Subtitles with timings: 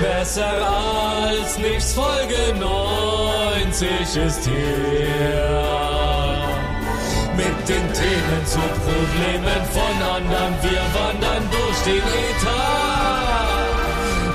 [0.00, 5.66] Besser als nichts, Folge 90 ist hier.
[7.34, 12.46] Mit den Themen zu Problemen von anderen, wir wandern durch den Etat.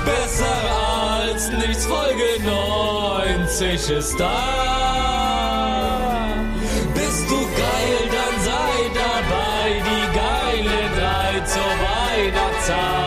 [0.04, 0.58] Besser
[1.30, 4.32] als nichts, Folge 90 ist da.
[6.92, 13.01] Bist du geil, dann sei dabei, die geile Drei zur Weihnachtszeit.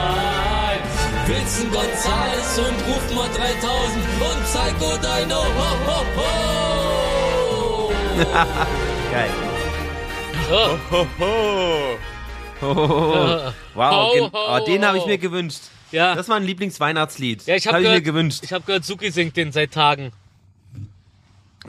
[1.65, 5.35] Wilson Gonzales und Rufmord 3000 und Psycho Dino.
[5.43, 7.91] Ho, ho, ho.
[9.11, 9.29] Geil.
[10.51, 10.77] Oh.
[10.91, 11.97] Ho, ho.
[12.61, 13.51] Ho.
[13.73, 15.07] Wow, Ho, gen- ho, oh, den habe ich ho.
[15.07, 15.61] mir gewünscht.
[15.91, 16.15] Ja.
[16.15, 17.45] Das war ein Lieblingsweihnachtslied.
[17.47, 18.39] Ja, ich habe hab ich mir gehört, gewünscht.
[18.43, 20.11] ich habe gehört, Suki singt den seit Tagen.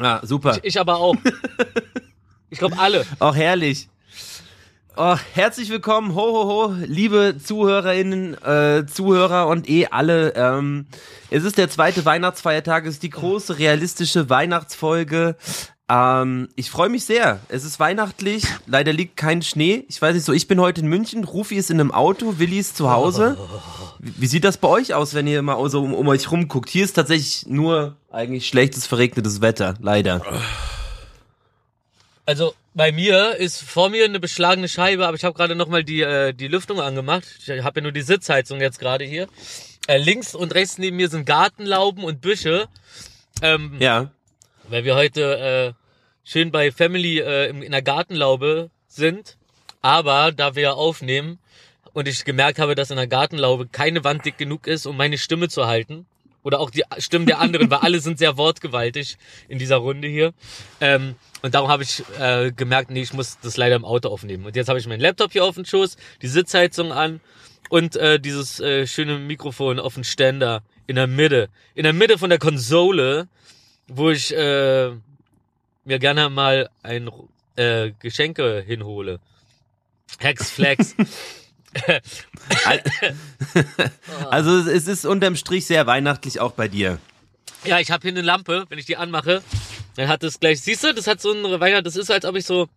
[0.01, 0.59] Ja, super.
[0.63, 1.17] Ich aber auch.
[2.49, 3.05] Ich glaube alle.
[3.19, 3.89] Auch herrlich.
[4.99, 10.33] Oh, herzlich willkommen, ho, ho, ho, liebe Zuhörerinnen, äh, Zuhörer und eh alle.
[10.35, 10.87] Ähm,
[11.29, 15.37] es ist der zweite Weihnachtsfeiertag, es ist die große realistische Weihnachtsfolge.
[15.91, 17.41] Ähm, ich freue mich sehr.
[17.49, 19.85] Es ist weihnachtlich, leider liegt kein Schnee.
[19.91, 22.59] Ich weiß nicht so, ich bin heute in München, Rufi ist in einem Auto, Willi
[22.59, 23.37] ist zu Hause.
[23.99, 26.71] Wie, wie sieht das bei euch aus, wenn ihr mal so um, um euch rumguckt?
[26.71, 30.23] Hier ist tatsächlich nur eigentlich schlechtes, verregnetes Wetter, leider.
[32.25, 35.82] Also bei mir ist vor mir eine beschlagene Scheibe, aber ich habe gerade noch mal
[35.82, 37.24] die äh, die Lüftung angemacht.
[37.41, 39.29] Ich habe ja nur die Sitzheizung jetzt gerade hier.
[39.88, 42.69] Äh, links und rechts neben mir sind Gartenlauben und Büsche,
[43.41, 44.10] ähm, Ja.
[44.69, 49.38] weil wir heute äh, schön bei Family äh, in, in der Gartenlaube sind.
[49.80, 51.38] Aber da wir ja aufnehmen
[51.95, 55.16] und ich gemerkt habe, dass in der Gartenlaube keine Wand dick genug ist, um meine
[55.16, 56.04] Stimme zu halten.
[56.47, 60.33] Oder auch die Stimmen der anderen, weil alle sind sehr wortgewaltig in dieser Runde hier.
[60.80, 64.47] Ähm, und darum habe ich äh, gemerkt, nee, ich muss das leider im Auto aufnehmen.
[64.47, 67.21] Und jetzt habe ich meinen Laptop hier auf dem Schoß, die Sitzheizung an
[67.69, 71.49] und äh, dieses äh, schöne Mikrofon auf dem Ständer in der Mitte.
[71.75, 73.27] In der Mitte von der Konsole,
[73.88, 74.93] wo ich äh,
[75.84, 77.10] mir gerne mal ein
[77.56, 79.19] äh, Geschenke hinhole.
[80.20, 80.94] Hex Flex.
[84.31, 86.98] Also es ist unterm Strich sehr weihnachtlich auch bei dir.
[87.64, 89.42] Ja, ich habe hier eine Lampe, wenn ich die anmache,
[89.97, 92.37] dann hat es gleich, siehst du, das hat so eine Weihnacht, das ist, als ob
[92.37, 92.69] ich so,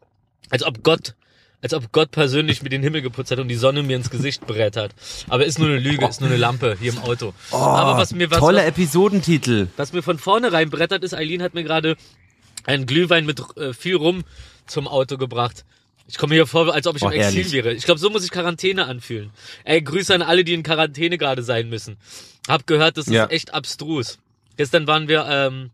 [0.49, 1.15] als ob Gott,
[1.61, 4.47] als ob Gott persönlich mir den Himmel geputzt hat und die Sonne mir ins Gesicht
[4.47, 4.91] brät hat.
[5.27, 7.33] Aber ist nur eine Lüge, ist nur eine Lampe hier im Auto.
[7.51, 9.67] Aber was mir, was, Oh, Toller Episodentitel.
[9.77, 11.95] was mir von vorne rein brettert, ist, Eileen hat mir gerade
[12.65, 14.23] einen Glühwein mit äh, viel Rum
[14.65, 15.65] zum Auto gebracht.
[16.09, 17.51] Ich komme mir hier vor, als ob ich Oh, im Exil herrlich.
[17.53, 17.73] wäre.
[17.73, 19.29] Ich glaube, so muss ich Quarantäne anfühlen.
[19.63, 21.97] Ey, Grüße an alle, die in Quarantäne gerade sein müssen.
[22.47, 23.27] Hab gehört, das ist Ja.
[23.27, 24.17] echt abstrus.
[24.57, 25.69] Gestern waren wir ähm,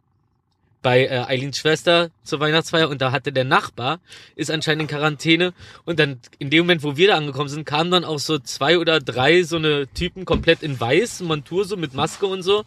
[0.81, 3.99] bei äh, Eileens Schwester zur Weihnachtsfeier und da hatte der Nachbar,
[4.35, 5.53] ist anscheinend in Quarantäne
[5.85, 8.77] und dann in dem Moment, wo wir da angekommen sind, kamen dann auch so zwei
[8.77, 12.65] oder drei so eine Typen komplett in weiß, Montur so mit Maske und so.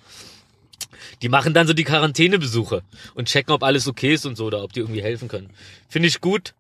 [1.23, 2.83] Die machen dann so die Quarantänebesuche
[3.15, 5.51] und checken, ob alles okay ist und so oder ob die irgendwie helfen können.
[5.89, 6.55] Finde ich gut.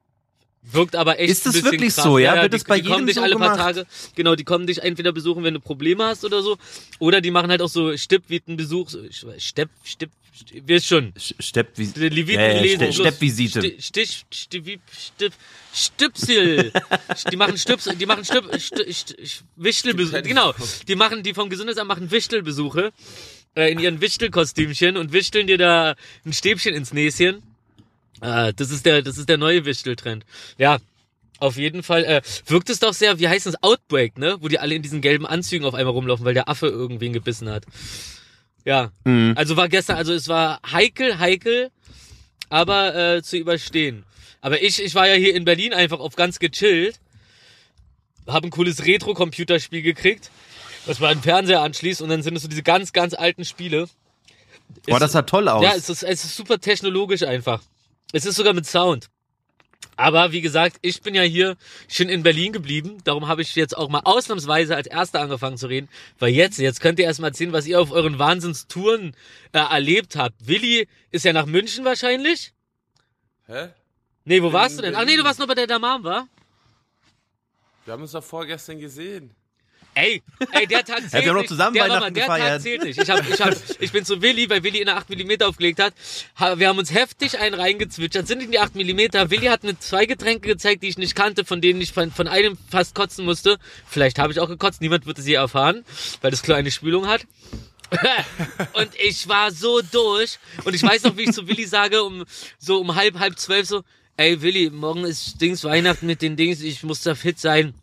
[0.70, 2.04] Wirkt aber echt Ist das wirklich krass.
[2.04, 2.34] so, ja?
[2.42, 3.76] Wird die, das bei die kommen jedem dich so alle paar gemacht?
[3.76, 6.58] Tage, genau, die kommen dich entweder besuchen, wenn du Probleme hast oder so,
[6.98, 8.90] oder die machen halt auch so Stippvitenbesuch,
[9.38, 10.10] Stepp, Stipp,
[10.66, 11.12] wirst schon.
[11.14, 13.60] Sch- Stepp wie Die Leviten ja, ja, Steppvisite.
[13.60, 15.32] Sti- Stich, Stich, Stipp,
[15.74, 16.72] Stüpsel.
[17.32, 20.22] die machen Stüpsel, die machen Stüp, St, St, St, Wichtelbesuche.
[20.22, 20.54] Genau,
[20.86, 22.92] die machen, die vom Gesundheitsamt machen Wichtelbesuche
[23.56, 27.42] äh, in ihren Wichtelkostümchen und wichteln dir da ein Stäbchen ins Näschen.
[28.20, 30.24] Äh, das ist der, das ist der neue Wichteltrend.
[30.56, 30.78] Ja.
[31.40, 34.38] Auf jeden Fall äh, wirkt es doch sehr, wie heißt das, Outbreak, ne?
[34.40, 37.48] Wo die alle in diesen gelben Anzügen auf einmal rumlaufen, weil der Affe irgendwen gebissen
[37.48, 37.64] hat.
[38.64, 38.90] Ja.
[39.04, 39.34] Mhm.
[39.36, 41.70] Also war gestern, also es war heikel, heikel,
[42.48, 44.04] aber äh, zu überstehen.
[44.40, 46.98] Aber ich, ich war ja hier in Berlin einfach auf ganz gechillt,
[48.26, 50.30] habe ein cooles Retro-Computerspiel gekriegt,
[50.86, 53.44] was man an den Fernseher anschließt und dann sind es so diese ganz, ganz alten
[53.44, 53.88] Spiele.
[54.86, 55.62] Boah, das sah toll aus.
[55.62, 57.62] ja, es ist, es ist super technologisch einfach.
[58.12, 59.08] Es ist sogar mit Sound.
[59.96, 61.56] Aber wie gesagt, ich bin ja hier
[61.88, 62.98] schön in Berlin geblieben.
[63.04, 65.88] Darum habe ich jetzt auch mal ausnahmsweise als Erster angefangen zu reden.
[66.20, 69.16] Weil jetzt, jetzt könnt ihr erst mal erzählen, was ihr auf euren Wahnsinnstouren
[69.52, 70.46] äh, erlebt habt.
[70.46, 72.52] Willi ist ja nach München wahrscheinlich.
[73.46, 73.70] Hä?
[74.24, 74.94] Nee, wo In warst du denn?
[74.94, 76.28] Ach nee, du warst noch bei der Damam, war?
[77.84, 79.34] Wir haben uns doch vorgestern gesehen.
[80.00, 80.22] Ey,
[80.52, 81.48] ey, der Tag zählt wir haben noch nicht.
[81.48, 82.62] zusammen der, Weihnachten der Tag gefeiert.
[82.62, 82.98] zählt nicht.
[83.02, 85.80] Ich, hab, ich, hab, ich bin zu Willi, weil Willi in der 8 mm aufgelegt
[85.80, 85.92] hat.
[86.38, 88.80] Ha- Wir haben uns heftig einen reingezwitschert, sind in die 8 mm.
[89.30, 92.28] Willi hat mir zwei Getränke gezeigt, die ich nicht kannte, von denen ich von, von
[92.28, 93.58] einem fast kotzen musste.
[93.88, 95.84] Vielleicht habe ich auch gekotzt, niemand wird es je erfahren,
[96.20, 97.26] weil das Klo eine Spülung hat.
[98.74, 100.38] und ich war so durch.
[100.64, 102.24] Und ich weiß noch, wie ich zu Willi sage, um
[102.58, 103.82] so um halb, halb zwölf so,
[104.16, 107.74] ey Willi, morgen ist Dings Weihnachten mit den Dings, ich muss da fit sein.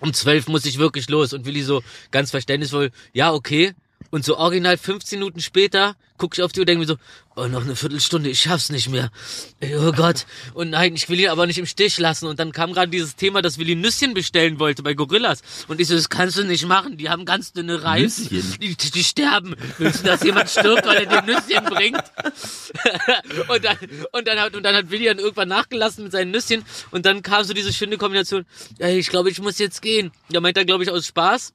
[0.00, 1.32] Um zwölf muss ich wirklich los.
[1.32, 3.74] Und Willi so ganz verständnisvoll, ja, okay.
[4.10, 6.96] Und so original 15 Minuten später gucke ich auf die Uhr und denke mir so,
[7.36, 9.10] oh, noch eine Viertelstunde, ich schaff's nicht mehr.
[9.62, 10.26] Oh Gott.
[10.54, 12.26] Und nein, ich will ihn aber nicht im Stich lassen.
[12.26, 15.42] Und dann kam gerade dieses Thema, dass Willi Nüsschen bestellen wollte bei Gorillas.
[15.68, 16.96] Und ich so, das kannst du nicht machen.
[16.96, 18.28] Die haben ganz dünne Reifen.
[18.60, 19.54] Die, die sterben.
[19.78, 22.02] Willst du, dass jemand stirbt, weil er dir Nüsschen bringt?
[23.48, 23.76] und, dann,
[24.12, 26.64] und, dann hat, und dann hat Willi dann irgendwann nachgelassen mit seinen Nüsschen.
[26.90, 28.44] Und dann kam so diese schöne Kombination,
[28.78, 30.10] ey, ich glaube, ich muss jetzt gehen.
[30.30, 31.52] Da meint er, glaube ich, aus Spaß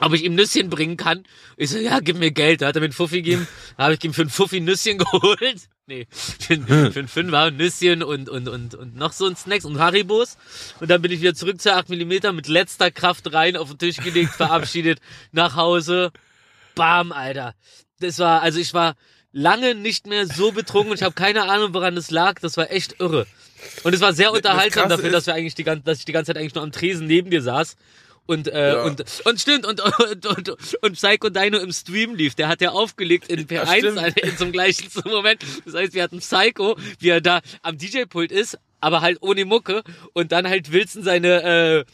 [0.00, 1.24] ob ich ihm Nüsschen bringen kann.
[1.56, 2.62] Ich so, ja, gib mir Geld.
[2.62, 3.46] Da hat er mir einen Fuffi gegeben.
[3.76, 5.68] Da habe ich ihm für einen Fuffi Nüsschen geholt.
[5.86, 9.64] Nee, für, einen- für einen Fünfer Nüsschen und, und, und, und noch so ein Snacks
[9.64, 10.36] und Haribos.
[10.80, 13.78] Und dann bin ich wieder zurück zu 8 mm mit letzter Kraft rein, auf den
[13.78, 15.00] Tisch gelegt, verabschiedet,
[15.32, 16.12] nach Hause.
[16.74, 17.54] Bam, Alter.
[18.00, 18.94] Das war, also ich war
[19.32, 22.38] lange nicht mehr so betrunken und ich habe keine Ahnung, woran es lag.
[22.40, 23.26] Das war echt irre.
[23.84, 26.12] Und es war sehr unterhaltsam Krasse dafür, dass wir eigentlich die ganze, dass ich die
[26.12, 27.76] ganze Zeit eigentlich nur am Tresen neben dir saß.
[28.26, 28.82] Und, äh, Ja.
[28.84, 30.48] und, und stimmt, und, und, und,
[30.82, 32.34] und Psycho Dino im Stream lief.
[32.34, 34.18] Der hat ja aufgelegt in P1 stimmt.
[34.18, 35.42] in zum gleichen Moment.
[35.64, 39.82] Das heißt, wir hatten Psycho, wie er da am DJ-Pult ist, aber halt ohne Mucke.
[40.12, 41.84] Und dann halt Wilson seine, äh,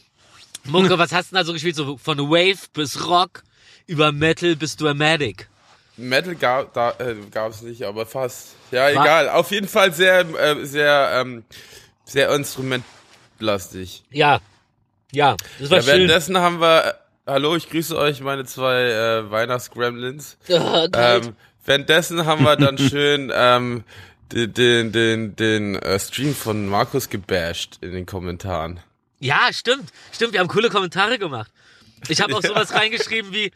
[0.65, 1.75] Mucke, was hast du denn da so gespielt?
[1.75, 3.43] So von Wave bis Rock,
[3.87, 5.47] über Metal bis Dramatic.
[5.97, 8.49] Metal gab da, äh, gab's nicht, aber fast.
[8.71, 9.29] Ja, egal.
[9.29, 11.43] Auf jeden Fall sehr, äh, sehr, ähm,
[12.05, 14.03] sehr instrumentlastig.
[14.11, 14.39] Ja.
[15.11, 15.93] Ja, das war Ja, schön.
[15.93, 16.93] währenddessen haben wir, äh,
[17.31, 20.37] hallo, ich grüße euch, meine zwei äh, Weihnachtsgremlins.
[20.47, 20.89] Geil.
[20.95, 21.35] Ähm,
[21.65, 23.83] währenddessen haben wir dann schön ähm,
[24.31, 28.79] den, den, den, den äh, Stream von Markus gebasht in den Kommentaren.
[29.19, 29.89] Ja, stimmt.
[30.13, 31.51] Stimmt, wir haben coole Kommentare gemacht.
[32.07, 33.51] Ich habe auch sowas reingeschrieben wie,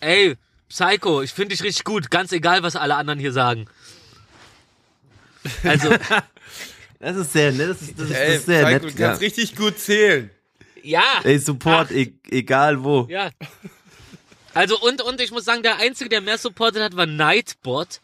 [0.00, 0.36] ey,
[0.68, 3.66] Psycho, ich finde dich richtig gut, ganz egal, was alle anderen hier sagen.
[5.62, 5.90] Also,
[7.00, 7.68] Das ist sehr nett.
[7.70, 8.96] Das ist, das ist, das Ey, ist sehr Psycho, nett.
[8.96, 9.08] du Ja.
[9.08, 10.30] kannst richtig gut zählen.
[10.84, 11.20] Ja.
[11.24, 13.06] Ey, Support, e egal wo.
[13.08, 13.30] Ja.
[14.54, 18.00] Also und und ich muss sagen, der einzige, der mehr supportet hat, war Nightbot.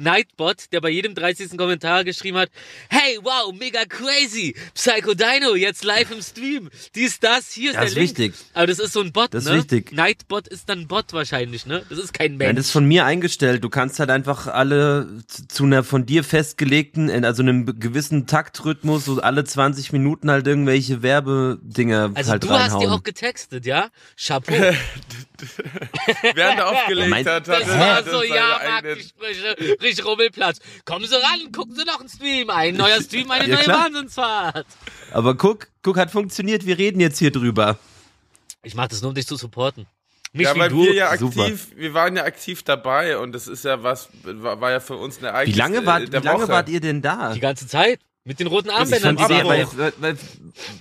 [0.00, 1.56] Nightbot, der bei jedem 30.
[1.56, 2.50] Kommentar geschrieben hat,
[2.88, 7.80] hey, wow, mega crazy, Psycho Dino, jetzt live im Stream, dies, das, hier ist Ja,
[7.80, 8.08] der ist Link.
[8.08, 8.34] wichtig.
[8.54, 9.58] Aber das ist so ein Bot, Das ist ne?
[9.58, 9.92] wichtig.
[9.92, 11.84] Nightbot ist dann Bot wahrscheinlich, ne?
[11.88, 12.56] Das ist kein Ja, Mensch.
[12.56, 13.62] das ist von mir eingestellt.
[13.62, 15.08] Du kannst halt einfach alle
[15.48, 20.46] zu- einer von dir festgelegten, in- also einem gewissen Taktrhythmus, so alle 20 Minuten halt
[20.46, 22.80] irgendwelche Werbedinger also halt du hast reinhauen.
[22.80, 23.90] die auch getextet, ja?
[24.16, 24.52] Chapeau.
[26.34, 29.56] Während er aufgelegt Mein- hat, hat Das war so, ja, Marktgespräche,
[29.90, 30.58] richtig Rummelplatz.
[30.84, 32.50] Kommen Sie ran, gucken Sie noch einen Stream.
[32.50, 33.84] Ein neuer Stream, eine Ja, neue klar.
[33.84, 34.66] Wahnsinnsfahrt.
[35.12, 36.64] Aber guck, guck, hat funktioniert.
[36.66, 37.78] Wir reden jetzt hier drüber.
[38.62, 39.86] Ich mach das nur, um dich zu supporten.
[40.32, 40.84] Nicht Ja, wie weil du.
[40.84, 41.42] wir ja Super.
[41.42, 44.94] aktiv, wir waren ja aktiv dabei und das ist ja was, war, war ja für
[44.96, 46.48] uns eine Wie Ereignis lange, wart, äh, wie lange Woche.
[46.52, 47.32] wart ihr denn da?
[47.32, 47.98] Die ganze Zeit.
[48.22, 50.18] Mit den roten Ich Armbändern, fand's die sehr, weil, weil, weil,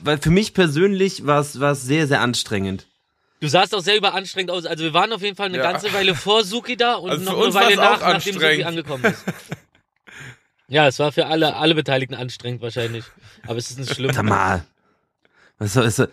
[0.03, 2.85] weil für mich persönlich war es war es sehr, sehr anstrengend.
[3.41, 4.65] Du sahst auch sehr überanstrengend aus.
[4.65, 5.63] Also wir waren auf jeden Fall eine Ja.
[5.71, 9.23] ganze Weile vor Suki da und Also noch eine Weile nach, nachdem Suki angekommen ist.
[10.71, 13.03] Ja, es war für alle, alle Beteiligten anstrengend wahrscheinlich.
[13.47, 14.13] Aber es ist nicht schlimm.
[14.13, 14.63] Sag mal.
[15.57, 16.07] Was soll, ist,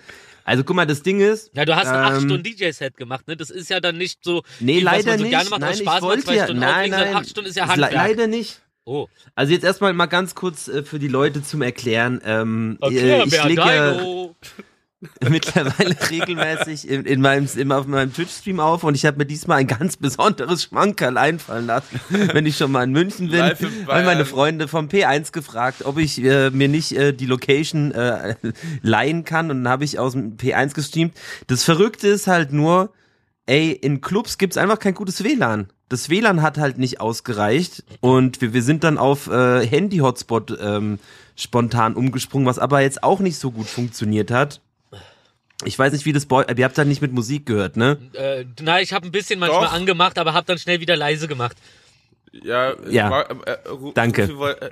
[0.45, 3.29] also guck mal, das Ding ist, Ja, du hast ein 8 Ähm, Stunden DJ-Set gemacht,
[3.29, 3.37] ne?
[3.37, 5.31] Das ist ja dann nicht so, nee, leider man so nicht.
[5.33, 7.65] gerne macht, nein, ich Spaß mal wollte ja, Stunden nein, nein, 8 Stunden ist ja
[7.65, 7.93] Ist le- Handwerk.
[7.93, 8.63] leider nicht.
[8.87, 9.09] Oh.
[9.35, 12.23] Also jetzt erstmal mal ganz kurz äh, für die Leute zum Erklären.
[12.25, 14.37] Ähm, Okay, äh, ich lege ja Dino.
[15.29, 19.59] mittlerweile regelmäßig in, in meinem, in, auf meinem Twitch-Stream auf und ich habe mir diesmal
[19.59, 23.53] ein ganz besonderes Schmankerl einfallen lassen, wenn ich schon mal in München bin.
[23.87, 24.07] Bayern.
[24.07, 28.37] meine Freunde vom P1 gefragt, ob ich äh, mir nicht äh, die Location äh,
[28.83, 31.15] leihen kann und dann habe ich aus dem P1 gestreamt.
[31.47, 32.91] Das Verrückte ist halt nur,
[33.45, 35.69] ey, in Clubs gibt's einfach kein gutes WLAN.
[35.91, 40.99] Das WLAN hat halt nicht ausgereicht und wir, wir sind dann auf äh, Handy-Hotspot ähm,
[41.37, 44.63] spontan umgesprungen, was aber jetzt auch nicht so gut funktioniert hat.
[45.65, 47.97] Ich weiß nicht, wie das bei euch, ihr habt halt nicht mit Musik gehört, ne?
[48.13, 49.73] Äh, na, ich habe ein bisschen manchmal Doch.
[49.73, 51.57] angemacht, aber habe dann schnell wieder leise gemacht.
[52.33, 53.09] Ja, Ja.
[53.09, 54.23] Mar- äh, äh, Danke.
[54.25, 54.69] Äh,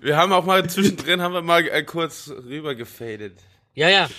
[0.00, 3.38] wir haben auch mal zwischendrin haben wir mal äh, kurz rüber gefadet.
[3.74, 4.08] Ja, ja.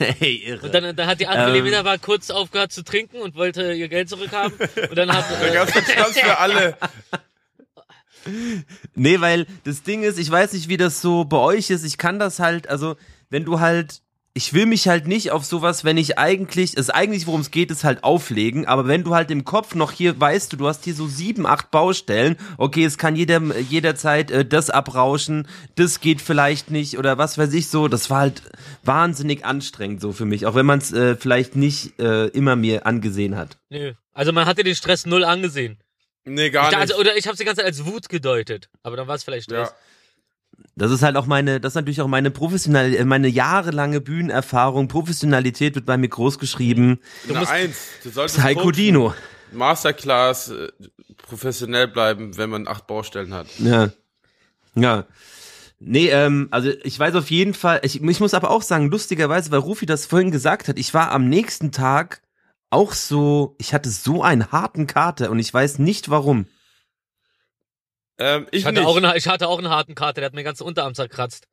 [0.00, 0.64] Hey, irre.
[0.64, 1.30] Und dann, dann hat die Ähm.
[1.30, 4.52] Angelina war kurz aufgehört zu trinken und wollte ihr Geld zurückhaben.
[4.88, 6.76] Und dann hat Da äh, gab's einen Schnaps für alle.
[8.94, 11.84] Nee, weil das Ding ist, ich weiß nicht, wie das so bei euch ist.
[11.84, 12.96] Ich kann das halt, also,
[13.30, 14.00] wenn du halt,
[14.34, 17.50] ich will mich halt nicht auf sowas, wenn ich eigentlich, es ist eigentlich, worum es
[17.50, 20.68] geht, ist halt auflegen, aber wenn du halt im Kopf noch hier, weißt du, du
[20.68, 26.00] hast hier so sieben, acht Baustellen, okay, es kann jeder, jederzeit äh, das abrauschen, das
[26.00, 28.42] geht vielleicht nicht oder was weiß ich so, das war halt
[28.84, 32.86] wahnsinnig anstrengend so für mich, auch wenn man es äh, vielleicht nicht äh, immer mir
[32.86, 33.58] angesehen hat.
[33.70, 33.94] nö.
[34.12, 35.78] Also man hatte den Stress null angesehen.
[36.24, 36.76] Nee, Ich, gar nicht.
[36.76, 38.68] also, oder ich habe die ganze Zeit als Wut gedeutet.
[38.82, 39.68] Aber dann war es vielleicht Stress.
[39.68, 39.74] ja.
[40.76, 44.86] Das ist halt auch meine, das ist natürlich auch meine professionelle, meine jahrelange Bühnenerfahrung.
[44.88, 47.00] Professionalität wird bei mir groß geschrieben.
[47.26, 49.14] Na, musst- eins, du solltest coachen, Dino.
[49.52, 50.68] Masterclass äh,
[51.16, 53.46] professionell bleiben, wenn man acht Baustellen hat.
[53.58, 53.90] Ja.
[54.74, 55.04] Ja.
[55.80, 59.50] Nee, ähm, also ich weiß auf jeden Fall, ich, ich muss aber auch sagen, lustigerweise,
[59.50, 62.20] weil Rufi das vorhin gesagt hat, ich war am nächsten Tag
[62.70, 66.46] auch so, ich hatte so einen harten Kater und ich weiß nicht warum.
[68.18, 68.86] Ähm, ich Ich hatte, nicht.
[68.86, 71.46] auch eine, ich hatte auch einen harten Kater, der hat mir den ganzen Unterarm zerkratzt.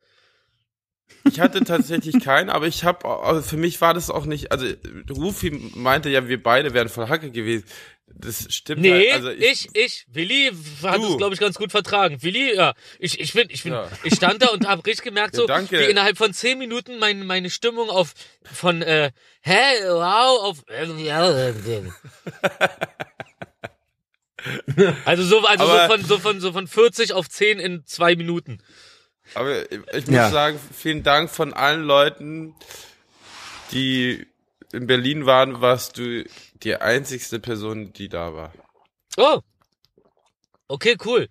[1.24, 4.66] Ich hatte tatsächlich keinen, aber ich habe, also für mich war das auch nicht, also
[5.10, 7.64] Rufi meinte ja, wir beide wären voll Hacke gewesen.
[8.08, 10.50] Das stimmt Nee, halt, also ich, ich, Willi
[10.82, 12.22] hat es, glaube ich, ganz gut vertragen.
[12.22, 13.88] Willi, ja, ich, ich bin, ich bin, Ja.
[14.04, 15.78] ich stand da und habe richtig gemerkt, Ja, so, danke.
[15.80, 19.10] wie innerhalb von zehn Minuten mein, meine Stimmung auf, von, äh,
[19.42, 19.54] hä,
[19.88, 20.62] wow, auf,
[25.04, 28.16] also so, also so Aber- von, so von, so von 40 auf 10 in zwei
[28.16, 28.58] Minuten.
[29.34, 30.30] Aber ich muss Ja.
[30.30, 32.54] sagen, vielen Dank von allen Leuten,
[33.72, 34.26] die
[34.72, 36.24] in Berlin waren, warst du
[36.62, 38.52] die einzigste Person, die da war.
[39.16, 39.40] Oh.
[40.68, 41.28] Okay, cool.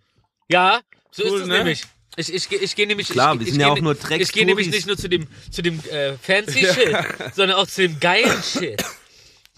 [0.50, 0.82] Ja,
[1.12, 1.58] so Cool, ist es ne?
[1.58, 1.84] nämlich.
[2.18, 3.10] Ich, ich, geh- ich gehe nämlich.
[3.10, 4.98] Klar, ich, wir ich sind ja geh auch ni- nur Ich gehe nämlich nicht nur
[4.98, 6.96] zu dem, zu dem äh, fancy Shit,
[7.34, 8.82] sondern auch zu dem geilen Shit.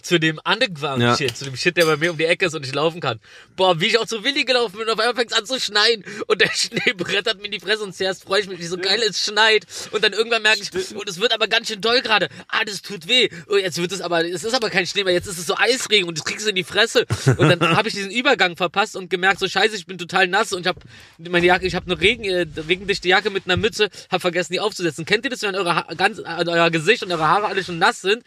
[0.08, 1.18] Zu dem underground Ja.
[1.18, 3.20] Shit, zu dem Shit, der bei mir um die Ecke ist und ich laufen kann.
[3.58, 6.06] Boah, wie ich auch zu Willi gelaufen bin, auf einmal fängt es an zu schneien
[6.28, 8.78] und der Schnee brettert mir in die Fresse und zuerst freue ich mich, wie so
[8.78, 12.02] geil es schneit und dann irgendwann merke ich, und es wird aber ganz schön doll
[12.02, 12.30] gerade.
[12.48, 13.28] Ah, das tut weh.
[13.48, 15.58] Und jetzt wird es aber, es ist aber kein Schnee mehr, jetzt ist es so
[15.58, 17.06] Eisregen und das kriegst du in die Fresse.
[17.36, 20.54] Und dann habe ich diesen Übergang verpasst und gemerkt, so scheiße, ich bin total nass
[20.54, 20.80] und ich habe
[21.18, 24.62] meine Jacke, ich habe eine Regen, äh, regendichte Jacke mit einer Mütze, habe vergessen, die
[24.62, 25.04] aufzusetzen.
[25.04, 27.78] Kennt ihr das, wenn eure ha ganz, äh, euer Gesicht und eure Haare alle schon
[27.78, 28.24] nass sind?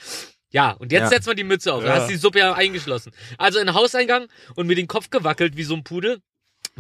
[0.52, 1.08] Ja, und jetzt Ja.
[1.08, 1.84] setzt man die Mütze auf.
[1.84, 3.12] Da hast du die Suppe ja eingeschlossen.
[3.38, 4.26] Also in den Hauseingang
[4.56, 6.20] und mir den Kopf gewackelt wie so ein Pudel.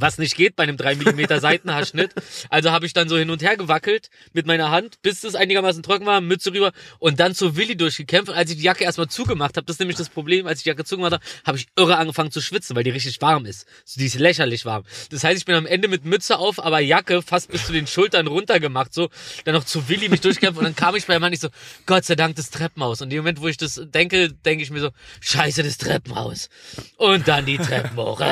[0.00, 2.12] Was nicht geht bei einem 3 mm Seitenhaarschnitt.
[2.48, 5.82] Also habe ich dann so hin und her gewackelt mit meiner Hand, bis es einigermaßen
[5.82, 8.30] trocken war, Mütze rüber und dann zu Willi durchgekämpft.
[8.30, 10.64] Und als ich die Jacke erstmal zugemacht habe, das ist nämlich das Problem, als ich
[10.64, 13.66] die Jacke zugemacht habe, habe ich irre angefangen zu schwitzen, weil die richtig warm ist.
[13.84, 14.84] So, Die ist lächerlich warm.
[15.10, 17.86] Das heißt, ich bin am Ende mit Mütze auf, aber Jacke fast bis zu den
[17.86, 19.10] Schultern runter gemacht, so.
[19.44, 21.48] Dann noch zu Willi mich durchkämpft und dann kam ich bei ihm an, ich so,
[21.86, 23.02] Gott sei Dank das Treppenhaus.
[23.02, 24.90] Und dem Moment, wo ich das denke, denke ich mir so,
[25.20, 26.48] scheiße, das Treppenhaus.
[26.96, 28.22] Und dann die Treppen hoch.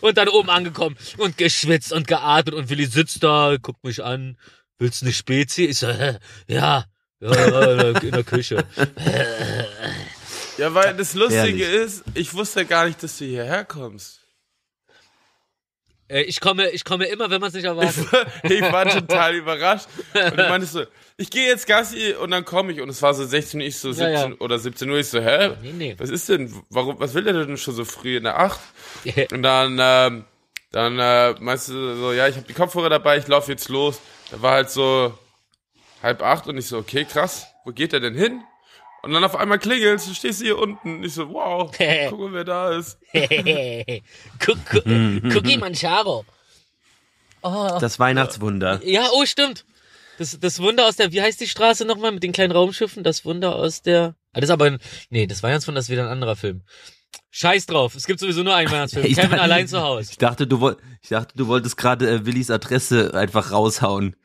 [0.00, 4.36] Und dann oben angekommen und geschwitzt und geatmet und Willi sitzt da, guckt mich an,
[4.78, 5.64] willst du eine Spezi?
[5.66, 6.84] Ich so, äh, ja,
[7.20, 8.64] ja, in der Küche.
[10.58, 11.86] Ja, weil das Lustige Ehrlich.
[11.86, 14.20] ist, ich wusste gar nicht, dass du hierher kommst.
[16.08, 18.06] Äh, Ich komme, ich komme immer, wenn man es nicht erwartet.
[18.44, 19.86] Ich war total überrascht.
[20.14, 20.84] Und du meintest so,
[21.18, 22.80] ich gehe jetzt Gassi und dann komme ich.
[22.80, 24.34] Und es war so 16 Uhr, ich so 17 Ja, ja.
[24.38, 24.98] oder 17 Uhr.
[24.98, 25.50] Ich so, hä?
[25.62, 25.94] Nee, nee.
[25.98, 26.54] Was ist denn?
[26.70, 28.58] Warum, was will der denn schon so früh in der 8?
[29.32, 30.24] Und dann, ähm,
[30.72, 34.00] dann äh, meinst du so, ja, ich habe die Kopfhörer dabei, ich laufe jetzt los.
[34.30, 35.16] Da war halt so
[36.02, 38.42] halb acht und ich so, okay, krass, wo geht der denn hin?
[39.02, 41.04] Und dann auf einmal klingelt, du stehst hier unten.
[41.04, 41.70] Ich so, wow,
[42.10, 42.98] guck mal, wer da ist.
[44.44, 46.24] Guck, guck, Cookie Mancharo.
[47.42, 48.80] Oh, Das Weihnachtswunder.
[48.84, 49.64] ja, oh, stimmt.
[50.18, 53.04] Das, das Wunder aus der, wie heißt die Straße nochmal mit den kleinen Raumschiffen?
[53.04, 54.14] Das Wunder aus der.
[54.32, 54.78] Ah, das ist aber ein.
[55.10, 56.62] Nee, das Weihnachtswunder ist wieder ein anderer Film.
[57.30, 57.94] Scheiß drauf.
[57.94, 59.04] Es gibt sowieso nur einen Weihnachtsfilm.
[59.10, 60.10] Ich Kevin dachte- allein zu Hause.
[60.12, 64.16] Ich dachte, du, woll, ich dachte, du wolltest gerade äh, Willis Adresse einfach raushauen.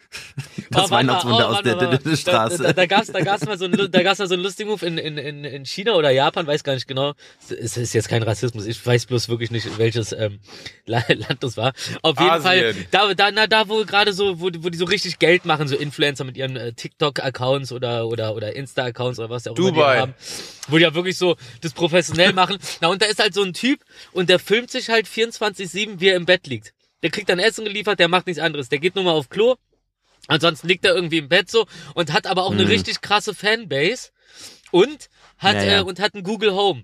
[0.70, 2.58] Das Oh, Weihnachtswunder oh, aus der, der, der Straße.
[2.58, 4.86] Da, da, da gab's, da gab's mal so da gab's mal so einen lustigen Move
[4.86, 7.13] in, in, in, in China oder Japan, weiß gar nicht genau.
[7.50, 8.65] Es ist jetzt kein Rassismus.
[8.65, 10.39] Ich weiß bloß wirklich nicht, welches ähm,
[10.86, 11.74] La- Land das war.
[12.01, 12.44] Auf jeden Asien.
[12.44, 15.68] Fall, da, da, na, da wo gerade so, wo, wo die so richtig Geld machen,
[15.68, 19.75] so Influencer mit ihren äh, TikTok-Accounts oder oder oder Insta-Accounts oder was auch immer die
[19.75, 20.00] Dubai.
[20.00, 20.13] haben,
[20.68, 22.58] wo die ja wirklich so das professionell machen.
[22.82, 23.80] Na und da ist halt so ein Typ
[24.13, 26.74] und der filmt sich halt 24/7, wie er im Bett liegt.
[27.03, 28.70] Der kriegt dann Essen geliefert, der macht nichts anderes.
[28.70, 29.56] Der geht nur mal auf Klo,
[30.28, 34.10] Ansonsten liegt er irgendwie im Bett so und hat aber auch eine richtig krasse Fanbase
[34.72, 35.80] und hat Ja, ja.
[35.80, 36.84] Äh, und hat ein Google Home.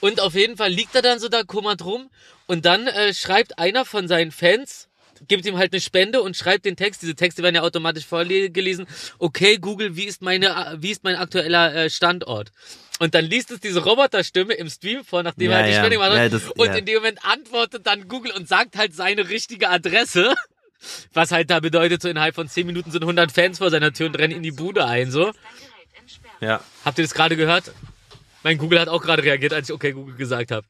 [0.00, 2.10] Und auf jeden Fall liegt er dann so da kummert rum
[2.46, 4.88] und dann äh, schreibt einer von seinen Fans
[5.28, 7.02] gibt ihm halt eine Spende und schreibt den Text.
[7.02, 8.86] Diese Texte werden ja automatisch vorgelesen.
[9.18, 12.52] Okay, Google, wie ist meine, wie ist mein aktueller äh, Standort?
[12.98, 15.78] Und dann liest es diese Roboterstimme im Stream vor, nachdem Ja, er halt die ja.
[15.80, 16.18] Spende gemacht hat.
[16.18, 20.34] Ja, das- und in dem Moment antwortet dann Google und sagt halt seine richtige Adresse.
[21.12, 24.06] Was halt da bedeutet, so innerhalb von 10 Minuten sind 100 Fans vor seiner Tür
[24.06, 25.32] und rennen in die Bude ein, so.
[26.40, 26.60] ja.
[26.84, 27.72] Habt ihr das gerade gehört?
[28.42, 30.66] Mein Google hat auch gerade reagiert, als ich okay Google gesagt habe.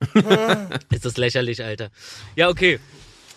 [0.90, 1.90] ist das lächerlich, Alter.
[2.36, 2.78] Ja, okay.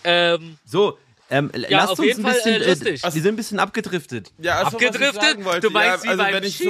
[0.04, 0.98] Ähm, So,
[1.30, 3.02] ähm, Ja, lasst auf uns jeden ein Fall, bisschen, äh, lustig.
[3.02, 4.32] wir sind ein bisschen abgedriftet.
[4.38, 5.38] Ja, also, abgedriftet?
[5.62, 6.68] Du meinst ja, also wie beim wenn ich so,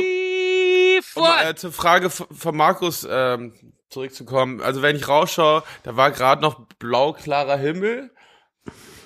[1.21, 3.55] um, äh, zur Frage von von Markus ähm,
[3.91, 4.61] zurückzukommen.
[4.63, 8.11] Also wenn ich rausschaue, da war gerade noch blau-klarer Himmel.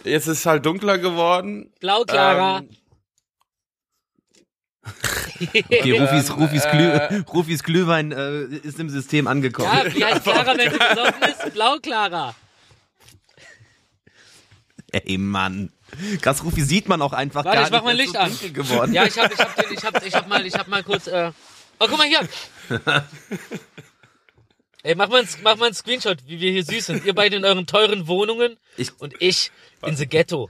[0.07, 1.73] Jetzt ist es halt dunkler geworden.
[1.81, 2.59] Blau, Clara.
[2.59, 2.69] Ähm,
[5.39, 9.71] Okay, Rufis, Rufis, äh, Glüh, Rufis Glühwein äh, ist im System angekommen.
[9.71, 11.53] ja, wie heißt Clara, wenn sie besoffen ist?
[11.53, 12.35] Blau, Clara.
[14.93, 15.71] Ey, Mann.
[16.23, 17.87] Krass, Rufi sieht man auch einfach Warte, gar ich mach nicht.
[17.87, 18.53] mein Licht so an.
[18.55, 18.93] geworden.
[18.95, 21.07] Ja, ich hab, ich hab, den, ich hab, ich hab mal, ich hab mal kurz,
[21.07, 21.31] äh,
[21.81, 22.21] oh, guck mal hier.
[24.87, 27.05] Ey, mach mal, ein, mach mal einen Screenshot, wie wir hier süß sind.
[27.05, 29.51] Ihr beide in euren teuren Wohnungen Ich- und ich
[29.85, 30.49] in the Ghetto.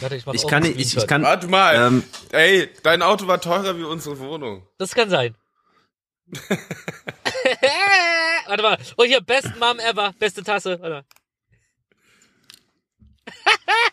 [0.00, 1.02] Warte, ich mach Ich auch kann ich, Screenshot.
[1.04, 1.76] ich kann, Warte mal.
[1.76, 4.66] ähm, Ey, dein Auto war teurer wie unsere Wohnung.
[4.78, 5.36] Das kann sein.
[8.48, 8.78] Warte mal.
[8.96, 10.12] Oh, hier, best Mom ever.
[10.18, 10.80] Beste Tasse.
[10.80, 11.04] Warte mal.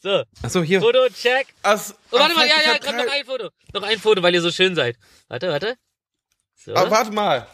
[0.00, 0.80] so, achso, hier.
[0.80, 1.48] Foto, check.
[1.62, 1.78] Ach,
[2.10, 3.50] Oh, warte mal, ja, ich ja, hab komm, noch ein Foto.
[3.74, 4.96] Noch ein Foto, weil ihr so schön seid.
[5.28, 5.76] Warte, warte.
[6.54, 6.74] So.
[6.74, 7.46] Ah, warte mal.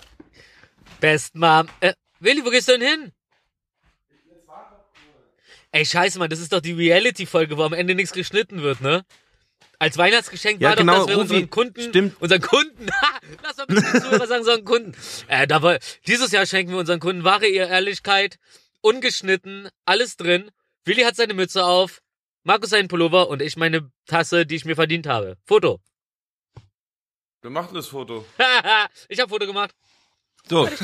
[1.05, 1.69] Best Mom.
[1.81, 3.13] Äh, Willi, wo gehst du denn hin?
[5.71, 9.05] Ey, scheiße, Mann, das ist doch die Reality-Folge, wo am Ende nichts geschnitten wird, ne?
[9.79, 12.23] Als Weihnachtsgeschenk Ja, war genau, doch, dass wir Rufi, unseren Kunden, stimmt.
[12.23, 12.87] unseren Kunden,
[13.43, 14.93] lass mal ein bisschen Zuhörer sagen, unseren Kunden.
[15.29, 18.39] Äh, da war, dieses Jahr schenken wir unseren Kunden wahre Ehrlichkeit,
[18.81, 20.51] ungeschnitten, alles drin.
[20.87, 22.01] Willi hat seine Mütze auf,
[22.45, 25.37] Markus seinen Pullover und ich meine Tasse, die ich mir verdient habe.
[25.45, 25.81] Foto.
[27.43, 28.25] Wir machen das Foto.
[29.11, 29.75] ich habe Foto gemacht.
[30.49, 30.69] So,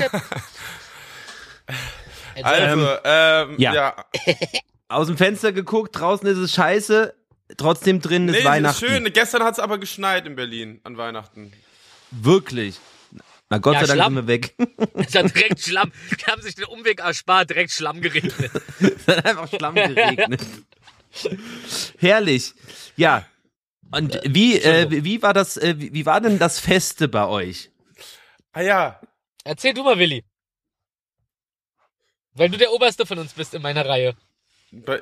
[2.42, 3.74] Also, ähm, ja.
[3.74, 4.04] ja.
[4.88, 7.14] aus dem Fenster geguckt, draußen ist es scheiße,
[7.56, 8.84] trotzdem drin ist Nee, Weihnachten.
[8.84, 9.12] ist schön.
[9.12, 11.52] Gestern hat's aber geschneit in Berlin an Weihnachten.
[12.10, 12.78] Wirklich.
[13.50, 14.14] Na Gott Ja, sei Dank Schlamm.
[14.14, 14.54] sind wir weg.
[15.06, 15.92] Es hat direkt Schlamm.
[16.18, 18.34] Die haben sich den Umweg erspart, direkt Schlamm geregnet.
[18.80, 20.40] es hat einfach Schlamm geregnet.
[21.98, 22.54] Herrlich.
[22.96, 23.26] Ja.
[23.92, 27.70] Und wie, äh, wie war das, äh, wie war denn das Feste bei euch?
[28.52, 29.00] Ah ja.
[29.44, 30.25] Erzähl du mal, Willi.
[32.35, 34.14] Weil du der Oberste von uns bist in meiner Reihe.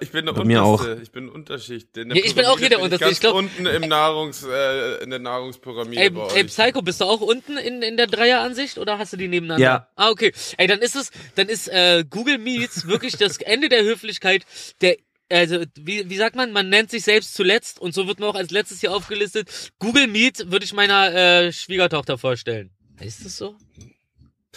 [0.01, 1.03] Ich bin der Bei mir Unterste.
[1.03, 1.95] Ich bin Unterschicht.
[1.95, 2.79] Ja, ich bin auch hier der.
[2.89, 6.47] Ganz Ich glaub- unten im Nahrungs, äh, in der Nahrungspyramide Ey, bei ey, euch.
[6.47, 9.63] Psycho, bist du auch unten in, in der Dreieransicht oder hast du die nebeneinander?
[9.63, 9.89] Ja.
[9.95, 10.33] Ah, okay.
[10.57, 14.47] Ey, dann ist es, dann ist äh, Google Meets wirklich das Ende der Höflichkeit,
[14.81, 14.97] der
[15.31, 18.35] also wie, wie sagt man, man nennt sich selbst zuletzt und so wird man auch
[18.35, 19.51] als letztes hier aufgelistet.
[19.79, 22.71] Google Meet würde ich meiner äh, Schwiegertochter vorstellen.
[22.99, 23.55] Ist das so?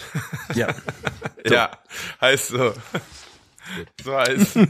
[0.56, 0.68] Ja.
[1.46, 1.72] Ja,
[2.20, 2.74] heißt so.
[4.04, 4.58] So heißt.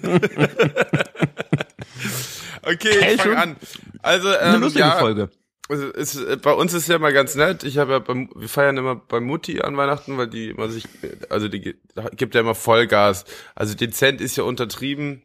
[2.62, 3.56] okay, Hey, ich schon fang an.
[4.02, 5.30] Also, Eine ähm, lustige ja, Folge.
[5.72, 7.64] Also ist, äh, bei uns ist ja immer ganz nett.
[7.64, 10.86] Ich habe ja beim, wir feiern immer bei Mutti an Weihnachten, weil die immer sich,
[11.30, 13.26] also die gibt ja immer Vollgas.
[13.56, 15.24] Also dezent ist ja untertrieben.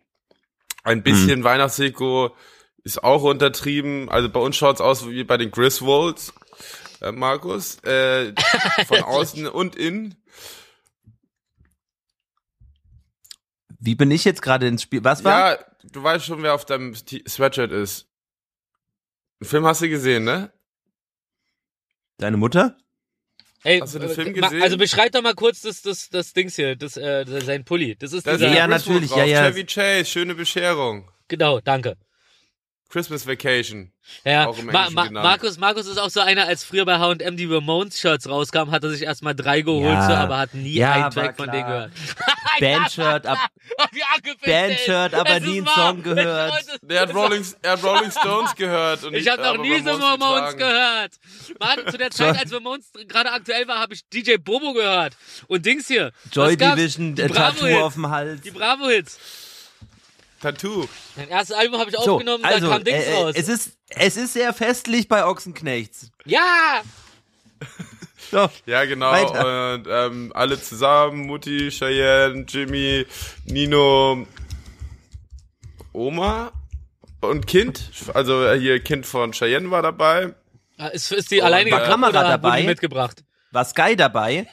[0.85, 2.37] Ein bisschen Weihnachtsdeko
[2.85, 4.09] ist auch untertrieben.
[4.09, 6.33] Also bei uns schaut's aus wie bei den Griswolds,
[7.01, 8.33] äh, Markus, äh,
[8.87, 10.15] von außen und innen.
[13.79, 15.05] Wie bin ich jetzt gerade ins Spiel?
[15.05, 15.53] Was war?
[15.53, 18.09] Ja, du weißt schon, wer auf deinem T- Sweatshirt ist.
[19.41, 20.53] Den Film hast du gesehen, ne?
[22.19, 22.77] Deine Mutter?
[23.63, 24.63] Ey, Hast du den äh, Film ma- gesehen?
[24.63, 27.97] Also beschreib doch mal kurz das, das, das Dings hier, das, äh, sein Pulli.
[27.97, 29.43] Das ist Da ist dieser, Ja, natürlich, ja, ja.
[29.51, 31.11] Chevy Chase, schöne Bescherung.
[31.29, 31.97] genau, danke.
[32.89, 33.91] Christmas Vacation.
[34.25, 35.11] Ja, Auch im Ma Ma.
[35.11, 38.91] Markus, Markus ist auch so einer, als früher bei H&M die Ramones-Shirts rauskamen, hat er
[38.91, 40.07] sich erstmal drei geholt, Ja.
[40.07, 41.91] so, aber hat nie Ja, einen Track von denen gehört.
[42.61, 43.39] Bandshirt, ab,
[44.47, 45.67] Bandshirt, er aber nie einen.
[45.67, 46.65] Song gehört.
[46.83, 49.03] Der hat Rolling, er hat Rolling Stones gehört.
[49.05, 51.13] Und Ich habe noch nie so Ramones gehört.
[51.59, 55.17] Mann, zu der Zeit, als Ramones gerade aktuell war, habe ich DJ Bobo gehört.
[55.49, 56.13] Und Dings hier.
[56.33, 56.57] Joy?
[56.57, 57.83] Division, Die äh, Tattoo Bravo-Hits.
[57.83, 58.41] auf dem Hals.
[58.43, 59.19] Die Bravo-Hits.
[60.41, 60.87] Tattoo.
[61.17, 63.35] Mein erstes Album habe ich So, aufgenommen, also, da kam Dings äh, äh, raus.
[63.37, 66.11] es ist, es ist sehr festlich bei Ochsenknechts.
[66.25, 66.83] ja!
[68.29, 68.51] So.
[68.67, 69.13] Ja, genau.
[69.13, 69.75] Weiter.
[69.75, 73.07] Und ähm, alle zusammen, Mutti, Cheyenne, Jimmy,
[73.45, 74.27] Nino,
[75.93, 76.51] Oma
[77.21, 77.89] und Kind.
[78.15, 80.35] Also äh, hier Kind von Cheyenne war dabei.
[80.77, 82.63] Ah, Ist, ist die Und alleine war gekommen Kamera dabei?
[82.63, 83.23] die mitgebracht?
[83.53, 84.49] War Sky dabei?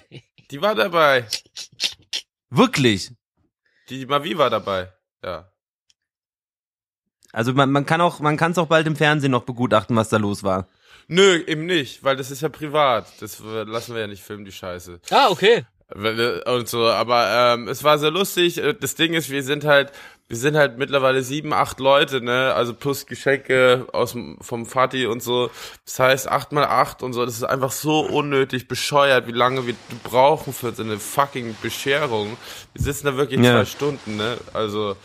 [0.52, 1.26] Die war dabei.
[2.52, 3.12] Wirklich?
[3.90, 4.94] Die Mavi war dabei.
[5.24, 5.50] Ja.
[7.34, 10.08] Also man, man kann auch, man kann es auch bald im Fernsehen noch begutachten, was
[10.10, 10.68] da los war.
[11.10, 13.08] Nö, eben nicht, weil das ist ja privat.
[13.20, 15.02] Das lassen wir ja nicht filmen, die Scheiße.
[15.12, 15.66] Ah, okay.
[15.94, 18.58] Äh, Und so, aber ähm, es war sehr lustig.
[18.58, 19.92] Äh, Das Ding ist, wir sind halt,
[20.30, 22.54] wir sind halt mittlerweile sieben, acht Leute, ne?
[22.56, 25.52] Also plus Geschenke aus dem, vom Vati und so.
[25.86, 27.26] Das heißt acht mal acht und so.
[27.26, 32.38] Das ist einfach so unnötig bescheuert, wie lange wir brauchen für so eine fucking Bescherung.
[32.74, 33.52] Wir sitzen da wirklich Ja.
[33.58, 34.38] zwei Stunden, ne?
[34.54, 34.96] Also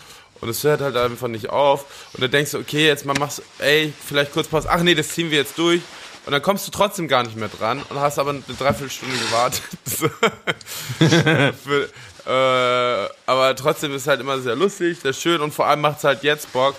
[0.41, 1.85] und es hört halt einfach nicht auf.
[2.15, 4.69] Und dann denkst du, okay, jetzt mal machst, ey, vielleicht kurz Pause.
[4.71, 5.81] Ach nee, das ziehen wir jetzt durch.
[6.27, 9.63] und dann kommst du trotzdem gar nicht mehr dran und hast aber eine Dreiviertelstunde gewartet.
[11.65, 11.89] Für,
[12.29, 16.05] äh, aber trotzdem ist halt immer sehr lustig, sehr schön und vor allem macht es
[16.05, 16.75] halt jetzt Bock.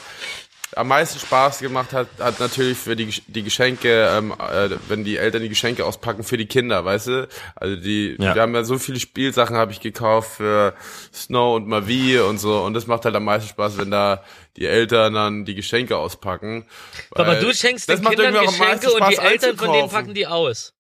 [0.75, 5.17] Am meisten Spaß gemacht hat, hat natürlich für die, die Geschenke, ähm, äh, wenn die
[5.17, 7.27] Eltern die Geschenke auspacken für die Kinder, weißt du?
[7.55, 8.35] Also die, Ja.
[8.35, 10.75] wir haben ja so viele Spielsachen habe ich gekauft für
[11.13, 14.23] Snow und Mavi und so und das macht halt am meisten Spaß, wenn da
[14.57, 16.65] die Eltern dann die Geschenke auspacken.
[17.11, 20.73] Aber du schenkst den Kindern Geschenke und die Eltern von denen packen die aus.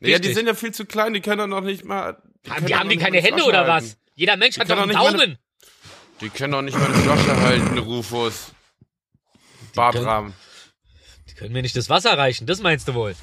[0.00, 2.16] Ja, die sind ja viel zu klein, die können doch noch nicht mal.
[2.44, 3.96] Die haben, die haben die keine Hände oder was?
[4.14, 5.38] Jeder Mensch hat doch einen Daumen.
[6.20, 8.52] Die können doch nicht mal die Flasche halten, Rufus.
[9.76, 10.34] Bartram.
[11.28, 13.14] Die können mir nicht das Wasser reichen, das meinst du wohl?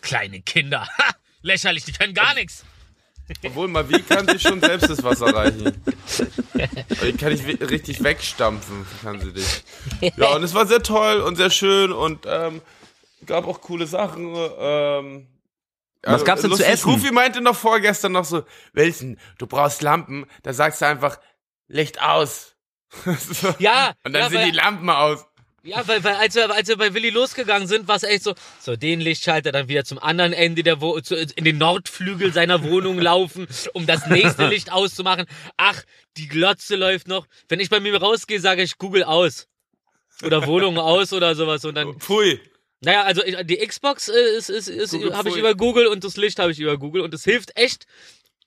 [0.00, 0.88] Kleine Kinder.
[0.98, 1.14] Ha!
[1.44, 2.64] Lächerlich, die können gar nichts.
[3.44, 5.72] Obwohl, Mavi kann sich schon selbst das Wasser reichen.
[7.02, 9.62] Die kann ich richtig wegstampfen, kann sie dich.
[10.16, 12.60] Ja, und es war sehr toll und sehr schön und ähm,
[13.26, 14.34] gab auch coole Sachen.
[14.36, 15.28] Ähm,
[16.02, 16.90] Was gab's denn zu lustig, essen?
[16.90, 20.26] Rufi meinte noch vorgestern noch so, Wilson, du brauchst Lampen.
[20.42, 21.18] Da sagst du einfach,
[21.68, 22.54] Licht aus.
[23.04, 23.54] so.
[23.58, 25.24] Ja, Und dann ja, sind die Lampen aus.
[25.64, 28.34] Ja, weil, weil als, wir, als wir bei Willi losgegangen sind, war es echt so,
[28.60, 32.64] so den Lichtschalter dann wieder zum anderen Ende der Wo zu, in den Nordflügel seiner
[32.64, 35.26] Wohnung laufen, um das nächste Licht auszumachen.
[35.56, 35.80] Ach,
[36.16, 37.26] die Glotze läuft noch.
[37.48, 39.46] Wenn ich bei mir rausgehe, sage ich Google aus.
[40.24, 41.64] Oder Wohnung aus oder sowas.
[41.64, 42.40] Und dann, Pfui.
[42.80, 46.16] naja, also ich- die Xbox äh, ist, ist, ist habe ich über Google und das
[46.16, 47.86] Licht habe ich über Google und es hilft echt,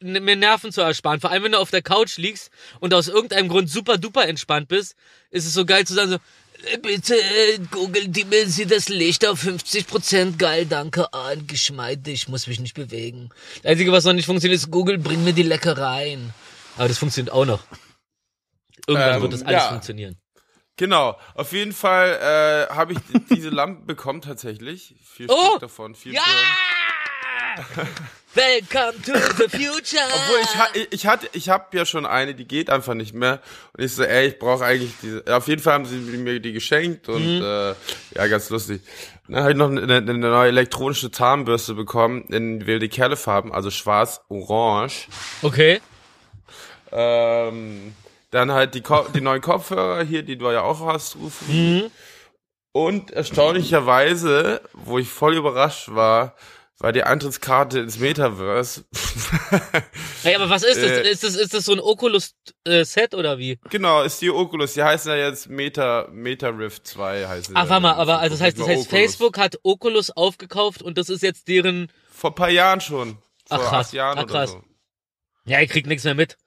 [0.01, 1.21] mir Nerven zu ersparen.
[1.21, 2.51] Vor allem, wenn du auf der Couch liegst
[2.81, 4.95] und aus irgendeinem Grund super duper entspannt bist,
[5.31, 6.19] ist es so geil zu sagen so, "Äh,
[6.81, 12.47] bitte äh, Google, dimmel Sie das Licht auf 50%, geil, danke, ah, geschmeidig, ich muss
[12.47, 13.29] mich nicht bewegen.
[13.63, 16.33] Das Einzige, was noch nicht funktioniert, ist Google, bring mir die Leckereien.
[16.77, 17.63] Aber das funktioniert auch noch.
[18.87, 19.69] Irgendwann Ähm, wird das alles ja.
[19.69, 20.17] funktionieren.
[20.77, 22.99] Genau, auf jeden Fall äh, habe ich
[23.31, 24.95] diese Lampen bekommen tatsächlich.
[25.03, 25.47] Vier Oh!
[25.51, 26.21] Stück davon, vier Ja!
[26.21, 26.45] Birnen.
[28.35, 30.03] Welcome to the future!
[30.13, 33.39] Obwohl ich ha ich hatte ich habe ja schon eine, die geht einfach nicht mehr
[33.77, 35.23] und ich so, ey, ich brauche eigentlich diese.
[35.33, 37.41] Auf jeden Fall haben sie mir die geschenkt und Mhm.
[37.43, 37.69] äh,
[38.15, 38.81] ja, ganz lustig.
[39.29, 44.19] Dann habe ich noch eine, eine neue elektronische Zahnbürste bekommen in wilde Kerlefarben, also schwarz,
[44.27, 45.07] orange.
[45.41, 45.79] Okay.
[46.91, 47.93] Ähm,
[48.31, 51.89] dann halt die, Ko die neuen Kopfhörer hier, die du ja auch hast, rufen.
[52.73, 56.35] Und erstaunlicherweise, wo ich voll überrascht war,
[56.79, 58.83] war die Eintrittskarte ins Metaverse.
[60.23, 60.91] Hey, aber was ist das?
[60.91, 63.59] Äh, ist das, ist das so ein Oculus-Set oder wie?
[63.69, 64.73] genau, ist die Oculus.
[64.73, 67.99] Die heißen ja jetzt Meta, Meta Rift 2 heißen Ach, ja warte mal, dann.
[67.99, 69.01] aber also das heißt, das heißt, Oculus.
[69.01, 71.91] Facebook hat Oculus aufgekauft und das ist jetzt deren.
[72.11, 73.17] Vor ein paar Jahren schon.
[73.47, 73.87] Vor Ach, krass.
[73.87, 74.51] acht Jahren Ach, oder krass.
[74.51, 74.63] so.
[75.45, 76.37] Ja, ich krieg nichts mehr mit.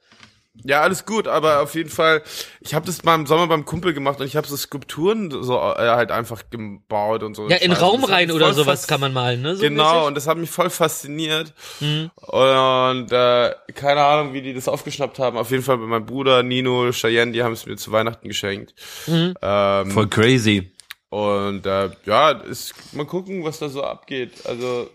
[0.65, 2.23] Ja, alles gut, aber auf jeden Fall,
[2.61, 5.57] ich habe das mal im Sommer beim Kumpel gemacht und ich habe so Skulpturen so
[5.57, 7.49] äh, halt einfach gebaut und so.
[7.49, 7.73] Ja, in.
[7.73, 9.55] Raum rein oder sowas kann man malen, ne?
[9.55, 10.07] So genau, mäßig?
[10.09, 11.55] und das hat mich voll fasziniert.
[11.79, 12.11] Mhm.
[12.17, 15.37] Und äh, keine Ahnung, wie die das aufgeschnappt haben.
[15.37, 18.75] Auf jeden Fall bei meinem Bruder, Nino, Cheyenne, die haben es mir zu Weihnachten geschenkt.
[19.07, 19.35] Mhm.
[19.41, 20.73] Ähm, Voll crazy.
[21.11, 24.33] und äh, ja, ist, mal gucken, was da so abgeht.
[24.45, 24.91] Also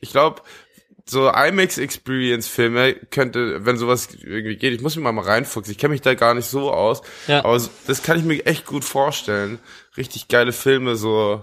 [0.00, 0.42] ich glaube,
[1.06, 5.72] so IMAX-Experience-Filme könnte, wenn sowas irgendwie geht, ich muss mich mal, mal reinfuchsen.
[5.72, 7.02] Ich kenne mich da gar nicht so aus.
[7.26, 7.44] Ja.
[7.44, 9.58] Aber so- das kann ich mir echt gut vorstellen.
[9.96, 11.42] Richtig geile Filme, so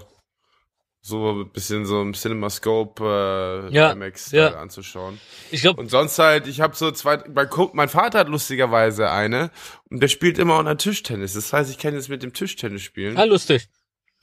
[1.04, 4.50] so ein bisschen so im CinemaScope äh, Ja, IMAX ja.
[4.56, 5.20] anzuschauen.
[5.50, 9.50] Ich glaube, Und sonst halt, ich habe so zwei, mein, mein Vater hat lustigerweise eine
[9.90, 11.34] und der spielt immer auch Tischtennis.
[11.34, 13.18] Das heißt, ich kann jetzt mit dem Tischtennis spielen.
[13.18, 13.68] ah, lustig.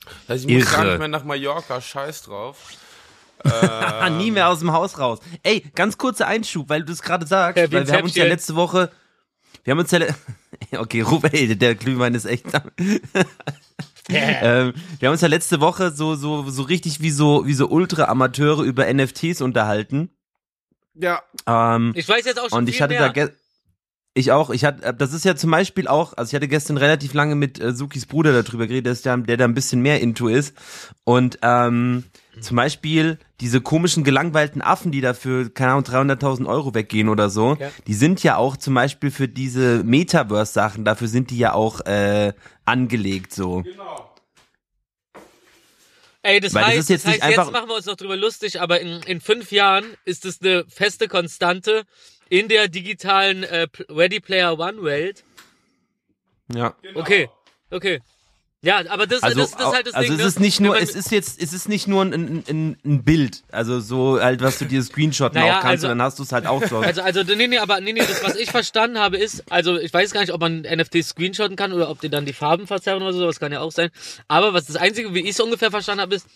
[0.05, 0.89] Das heißt, ich muss gar Irre.
[0.91, 2.71] nicht mehr nach Mallorca, scheiß drauf.
[3.43, 5.19] Ah, nie mehr aus dem Haus raus.
[5.43, 8.25] Ey, ganz kurzer Einschub, weil du es gerade sagst, Ja, weil wir haben uns ja
[8.25, 8.91] letzte Woche,
[9.63, 9.99] wir haben uns ja,
[10.79, 12.45] okay, Ruben, ey, der Glühwein ist echt,
[14.09, 17.67] ähm, wir haben uns ja letzte Woche so, so, so richtig wie so, wie so
[17.69, 20.09] Ultra-Amateure über NFTs unterhalten.
[20.95, 21.21] Ja.
[21.47, 23.09] Ähm, Ich weiß jetzt auch schon und viel ich hatte mehr.
[23.09, 23.29] da
[24.15, 27.13] ich auch, ich hatte, das ist ja zum Beispiel auch, also ich hatte gestern relativ
[27.13, 30.01] lange mit äh, Sukis Bruder darüber geredet, der, ist der, der da ein bisschen mehr
[30.01, 30.55] into ist.
[31.03, 32.03] Und ähm,
[32.41, 37.55] zum Beispiel diese komischen gelangweilten Affen, die dafür, keine Ahnung, 300.000 Euro weggehen oder so,
[37.59, 37.71] Ja.
[37.87, 42.33] die sind ja auch zum Beispiel für diese Metaverse-Sachen, dafür sind die ja auch äh,
[42.65, 43.61] angelegt so.
[43.63, 44.05] Genau.
[46.21, 48.17] Ey, das Weil das heißt, ist jetzt das heißt jetzt machen wir uns noch drüber
[48.17, 51.83] lustig, aber in, in fünf Jahren ist es eine feste Konstante
[52.29, 55.23] in der digitalen äh, Ready Player One Welt.
[56.53, 56.75] Ja.
[56.95, 57.29] Okay,
[57.71, 58.01] okay.
[58.61, 60.19] Ja, aber das, Also, das, das ist halt das also Ding.
[60.19, 60.27] es ne?
[60.27, 63.79] ist nicht nur, es ist jetzt, es ist nicht nur ein, ein, ein, Bild, also
[63.79, 66.33] so halt, was du dir screenshotten Naja, auch kannst, also- und dann hast du es
[66.33, 66.79] halt auch so.
[66.89, 69.93] Also, also, nee, nee, aber nee, nee, das, was ich verstanden habe, ist, also ich
[69.93, 73.01] weiß gar nicht, ob man NFT screenshotten kann oder ob die dann die Farben verzerren
[73.01, 73.91] oder so, das kann ja auch sein.
[74.27, 76.27] Aber was das Einzige, wie ich es ungefähr verstanden habe, ist,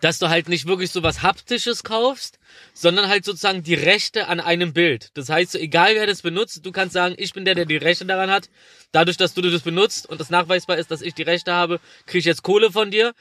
[0.00, 2.38] dass du halt nicht wirklich so was Haptisches kaufst,
[2.72, 5.10] sondern halt sozusagen die Rechte an einem Bild.
[5.14, 7.76] Das heißt, so, egal wer das benutzt, du kannst sagen, ich bin der, der die
[7.76, 8.48] Rechte daran hat.
[8.92, 12.20] Dadurch, dass du das benutzt und das nachweisbar ist, dass ich die Rechte habe, kriege
[12.20, 13.12] ich jetzt Kohle von dir.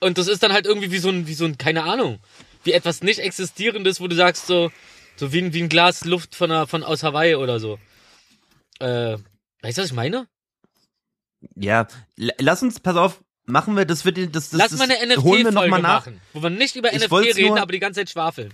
[0.00, 2.18] Und das ist dann halt irgendwie wie so ein, wie so ein, keine Ahnung,
[2.64, 4.70] wie etwas nicht existierendes, wo du sagst so,
[5.16, 7.78] so wie ein, wie ein Glas Luft von, einer, von aus Hawaii oder so.
[8.78, 9.18] Äh,
[9.62, 10.26] weißt du, was ich meine?
[11.54, 15.16] Ja, lass uns, pass auf, machen wir, das wird, das, das, Lass das mal eine
[15.16, 16.00] holen wir noch NFT-Folge mal nach.
[16.06, 18.52] machen, wo wir nicht über Ich NFT reden, nur- aber die ganze Zeit schwafeln.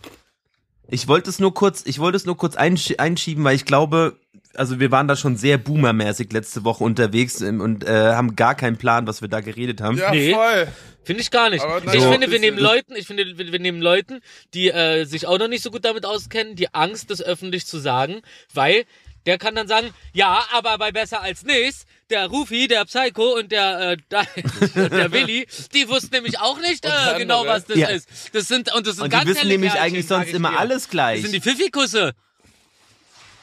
[0.88, 4.16] Ich wollte es nur kurz, ich wollte es nur kurz einsch einschieben, weil ich glaube,
[4.54, 8.54] also wir waren da schon sehr boomermäßig letzte Woche unterwegs ähm, und äh, haben gar
[8.54, 9.98] keinen Plan, was wir da geredet haben.
[9.98, 10.32] Ja, Nee.
[10.32, 10.68] voll.
[11.02, 11.62] Finde ich gar nicht.
[11.62, 14.20] Aber ich nein, so- finde, wir nehmen Leuten, ich finde, wir, wir nehmen Leuten,
[14.54, 17.78] die äh, sich auch noch nicht so gut damit auskennen, die Angst, das öffentlich zu
[17.78, 18.22] sagen,
[18.54, 18.84] weil
[19.26, 23.50] der kann dann sagen, ja, aber bei besser als nichts, der Rufi, der Psycho und
[23.52, 24.16] der äh,
[24.74, 27.88] und der Willi, die wussten nämlich auch nicht äh, genau, was das Ja.
[27.88, 28.08] ist.
[28.32, 30.58] Das sind und das sind Und ganz die wissen nämlich eigentlich sonst immer dir.
[30.60, 31.22] alles gleich.
[31.22, 32.14] Das sind die Pfiffikusse.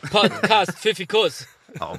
[0.10, 1.48] Podcast Pfiffikus.
[1.80, 1.98] Au.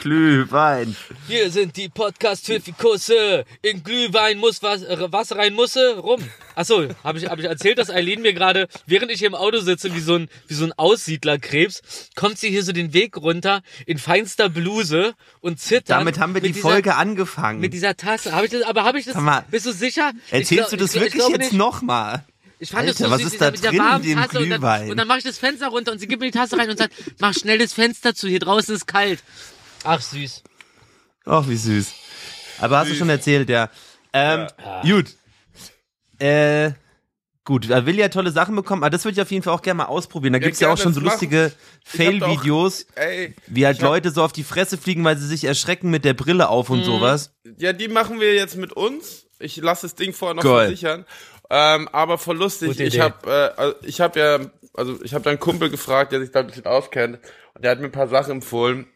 [0.00, 0.94] Glühwein.
[1.26, 3.44] Hier sind die Podcast Pfiffikusse.
[3.62, 6.22] In Glühwein muss was, äh, was rein musse, rum.
[6.54, 9.58] Achso, habe ich, hab ich erzählt, dass Eileen mir gerade, während ich hier im Auto
[9.58, 11.82] sitze, wie so ein, wie so ein Aussiedlerkrebs,
[12.14, 15.90] kommt sie hier so den Weg runter in feinster Bluse und zittert.
[15.90, 17.58] Damit haben wir die dieser, Folge angefangen.
[17.58, 18.32] Mit dieser Tasse.
[18.32, 20.12] Hab ich das, aber habe ich das, mal, bist du sicher?
[20.28, 22.24] Ich Erzählst glaub- du das ich, ich wirklich glaube jetzt nochmal?
[22.60, 24.50] Ich fand Alter, das so was süß, ist da mit drin in warmen Tasse und
[24.50, 24.90] dann, Glühwein?
[24.90, 26.76] und dann mache ich das Fenster runter und sie gibt mir die Tasse rein und
[26.76, 29.22] sagt, mach schnell das Fenster zu, hier draußen ist kalt.
[29.84, 30.42] Ach süß.
[31.24, 31.92] Ach, wie süß.
[32.60, 33.70] Aber hast du schon erzählt, ja.
[34.12, 34.46] Ähm,
[34.82, 35.14] gut.
[36.18, 36.72] Äh,
[37.44, 39.62] gut, da will ja tolle Sachen bekommen, aber das würde ich auf jeden Fall auch
[39.62, 40.32] gerne mal ausprobieren.
[40.32, 41.52] Da gibt's ja, gerne, auch schon so lustige hab
[41.96, 45.90] Fail-Videos, Ey, wie halt hab- Leute so auf die Fresse fliegen, weil sie sich erschrecken
[45.90, 46.76] mit der Brille auf Mhm.
[46.78, 47.32] und sowas.
[47.58, 49.26] Ja, die machen wir jetzt mit uns.
[49.38, 50.66] Ich lasse das Ding vorher noch Geil.
[50.68, 51.04] versichern.
[51.50, 52.68] Ähm, aber voll lustig.
[52.70, 54.40] Gute Ich habe, äh, also ich habe ja,
[54.74, 57.20] also ich habe da einen Kumpel gefragt, der sich da ein bisschen auskennt,
[57.54, 58.86] und der hat mir ein paar Sachen empfohlen.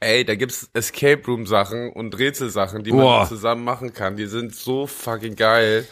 [0.00, 3.20] Ey, da gibt's Escape Room Sachen und Rätselsachen, die Boah.
[3.20, 4.16] man zusammen machen kann.
[4.16, 5.86] Die sind so fucking geil.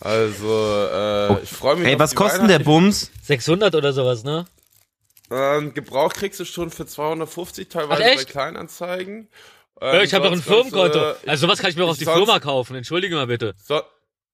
[0.00, 1.86] Also, äh, ich freue mich.
[1.88, 2.58] Ey, auf was die kostet der.
[2.58, 3.10] Bums?
[3.22, 4.46] 600 oder sowas, ne?
[5.30, 8.24] Ähm, Gebrauch kriegst du schon für 250 teilweise Ach, bei?
[8.24, 9.28] Kleinanzeigen.
[9.80, 10.98] Ja, Ähm, ich habe doch ein Firmenkonto.
[10.98, 12.76] äh, also sowas kann ich mir auch auf die sonst- Firma kaufen.
[12.76, 13.54] Entschuldige mal bitte.
[13.62, 13.80] So,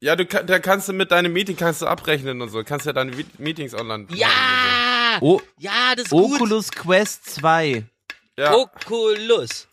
[0.01, 2.63] ja, du da kannst du mit deinem Meeting kannst du abrechnen und so.
[2.65, 4.07] Kannst ja deine Meetings online.
[4.15, 4.29] Ja!
[5.21, 6.35] Oh, Ja, das ist gut.
[6.35, 7.85] Oculus Quest 2.
[8.39, 8.55] Ja.
[8.55, 9.69] Oculus.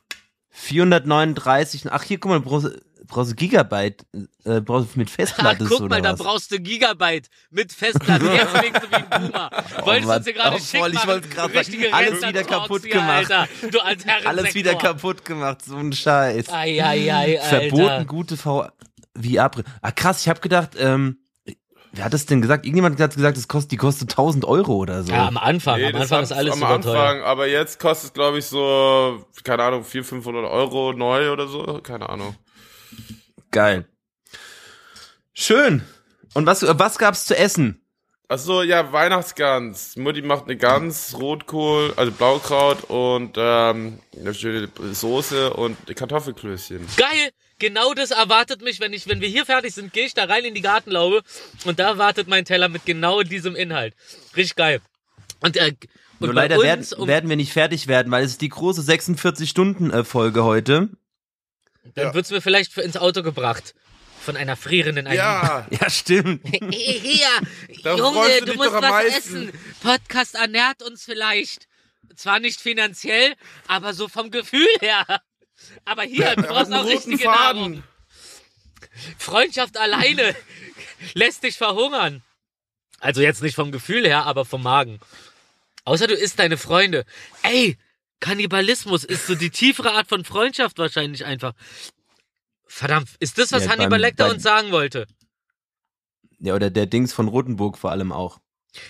[0.52, 1.91] 439.
[1.91, 2.67] Ach, hier, guck mal, du brauchst,
[3.08, 4.06] brauchst du Gigabyte,
[4.43, 6.19] äh, brauchst du mit Ach, Festplatte guck oder mal, da was?
[6.19, 8.26] brauchst du Gigabyte mit Festplatte.
[8.34, 9.50] Jetzt klingst du wie ein Boomer.
[9.84, 10.17] Wolltest Mann.
[10.17, 11.08] uns hier gerade Oh, schick voll, ich machen.
[11.10, 11.58] wollt's grad sagen.
[11.58, 13.32] Richtige Alles Rentner wieder kaputt hier, gemacht.
[13.32, 13.48] Alter.
[13.72, 16.50] Du als Alles wieder kaputt gemacht, so ein Scheiß.
[16.50, 17.60] Ai, ai, ai, Alter.
[17.69, 18.72] Verboten gute VR.
[19.82, 21.19] Ah, krass, ich habe gedacht, ähm,
[21.91, 22.65] wer hat das denn gesagt?
[22.65, 25.12] Irgendjemand hat gesagt, das kostet, die kostet 1000 Euro oder so.
[25.12, 25.80] Ja, am Anfang.
[25.80, 26.99] Nee, am Anfang ist alles am super teuer.
[26.99, 31.47] Anfang, aber jetzt kostet es, glaube ich, so, keine Ahnung, 400, 500 Euro neu oder
[31.47, 31.80] so.
[31.84, 32.36] Keine Ahnung.
[33.52, 33.88] Geil.
[35.34, 35.84] Schön.
[36.34, 37.79] Und was, was gab's zu essen?
[38.32, 39.96] Ach so, ja, Weihnachtsgans.
[39.96, 46.86] Mutti macht eine Gans, Rotkohl, also Blaukraut und ähm, eine schöne Soße und Kartoffelklößchen.
[46.96, 47.32] Geil!
[47.58, 50.46] Genau das erwartet mich, wenn ich, wenn wir hier fertig sind, gehe ich da rein
[50.46, 51.24] in die Gartenlaube
[51.65, 53.96] und da wartet mein Teller mit genau diesem Inhalt.
[54.38, 54.80] Richtig geil.
[55.42, 55.74] Und, äh,
[56.20, 58.50] und Nur leider uns, werden, um, werden wir nicht fertig werden, weil es ist die
[58.50, 60.89] große 46-Stunden-Folge heute.
[61.96, 62.13] dann Ja.
[62.13, 63.74] wird's mir vielleicht für ins Auto gebracht.
[64.21, 65.17] Von einer frierenden Eileen.
[65.17, 66.41] Ja, Ja, stimmt.
[66.71, 67.27] Hier,
[67.84, 69.49] Da Junge, freust du du dich musst doch am was meisten.
[69.49, 69.60] essen.
[69.82, 71.67] Podcast ernährt uns vielleicht.
[72.15, 73.36] Zwar nicht finanziell,
[73.67, 75.05] aber so vom Gefühl her.
[75.86, 77.60] Aber hier, du brauchst auch richtige Faden.
[77.62, 77.84] Nahrung.
[79.17, 80.36] Freundschaft alleine
[81.13, 82.21] lässt dich verhungern.
[82.99, 84.99] Also jetzt nicht vom Gefühl her, aber vom Magen.
[85.86, 87.05] Außer du isst deine Freunde.
[87.43, 87.77] Ey,
[88.19, 91.53] Kannibalismus ist so die tiefere Art von Freundschaft wahrscheinlich einfach.
[92.71, 95.08] Verdammt, ist das, was Ja, Hannibal beim- Lecter beim- uns sagen wollte?
[96.39, 98.39] Ja, oder der Dings von Rotenburg vor allem auch.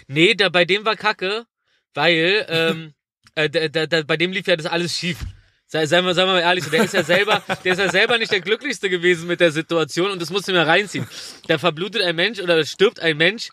[0.07, 1.45] Nee, da, bei dem war Kacke,
[1.93, 2.93] weil ähm,
[3.35, 5.17] äh, da, da, da, bei dem lief ja das alles schief.
[5.65, 8.17] Sei, seien, wir, seien wir mal ehrlich, der ist ja selber, der ist ja selber
[8.17, 11.07] nicht der glücklichste gewesen mit der Situation und das musst du mir reinziehen.
[11.47, 13.49] Da verblutet ein Mensch oder stirbt ein Mensch,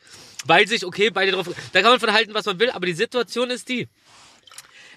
[0.46, 1.48] weil sich, okay, beide drauf.
[1.72, 3.88] Da kann man von halten, was man will, aber die Situation ist die.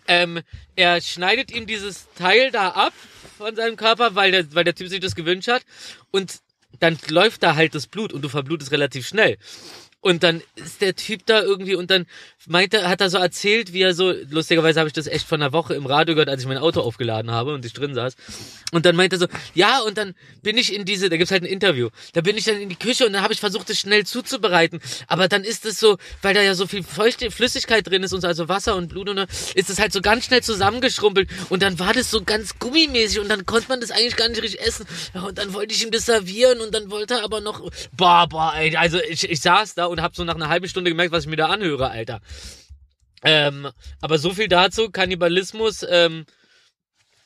[0.10, 0.42] Ähm,
[0.76, 2.94] er schneidet ihm dieses Teil da ab
[3.38, 5.62] von seinem Körper, weil der, weil der Typ sich das gewünscht hat.
[6.10, 6.40] Und
[6.80, 9.38] dann läuft da halt das Blut und du verblutest relativ schnell.
[10.02, 12.06] Und dann ist der Typ da irgendwie und dann
[12.48, 15.52] meinte, hat er so erzählt, wie er so, lustigerweise habe ich das echt von einer
[15.52, 18.16] Woche im Radio gehört, als ich mein Auto aufgeladen habe und ich drin saß.
[18.72, 21.44] Und dann meinte er so, ja, und dann bin ich in diese, da gibt's halt
[21.44, 23.80] ein Interview, da bin ich dann in die Küche und dann habe ich versucht, es
[23.80, 24.80] schnell zuzubereiten.
[25.08, 28.22] Aber dann ist es so, weil da ja so viel feuchte Flüssigkeit drin ist und
[28.22, 31.62] so, also Wasser und Blut und dann ist es halt so ganz schnell zusammengeschrumpelt und
[31.62, 34.62] dann war das so ganz gummimäßig und dann konnte man das eigentlich gar nicht richtig
[34.62, 34.86] essen.
[35.14, 38.54] Und dann wollte ich ihm das servieren und dann wollte er aber noch, boah, boah,
[38.56, 41.24] ey, also ich, ich saß da und habe so nach einer halben Stunde gemerkt, was
[41.26, 42.22] ich mir da anhöre, Alter.
[43.24, 43.70] Ähm,
[44.02, 46.26] aber so viel dazu, Kannibalismus, ähm,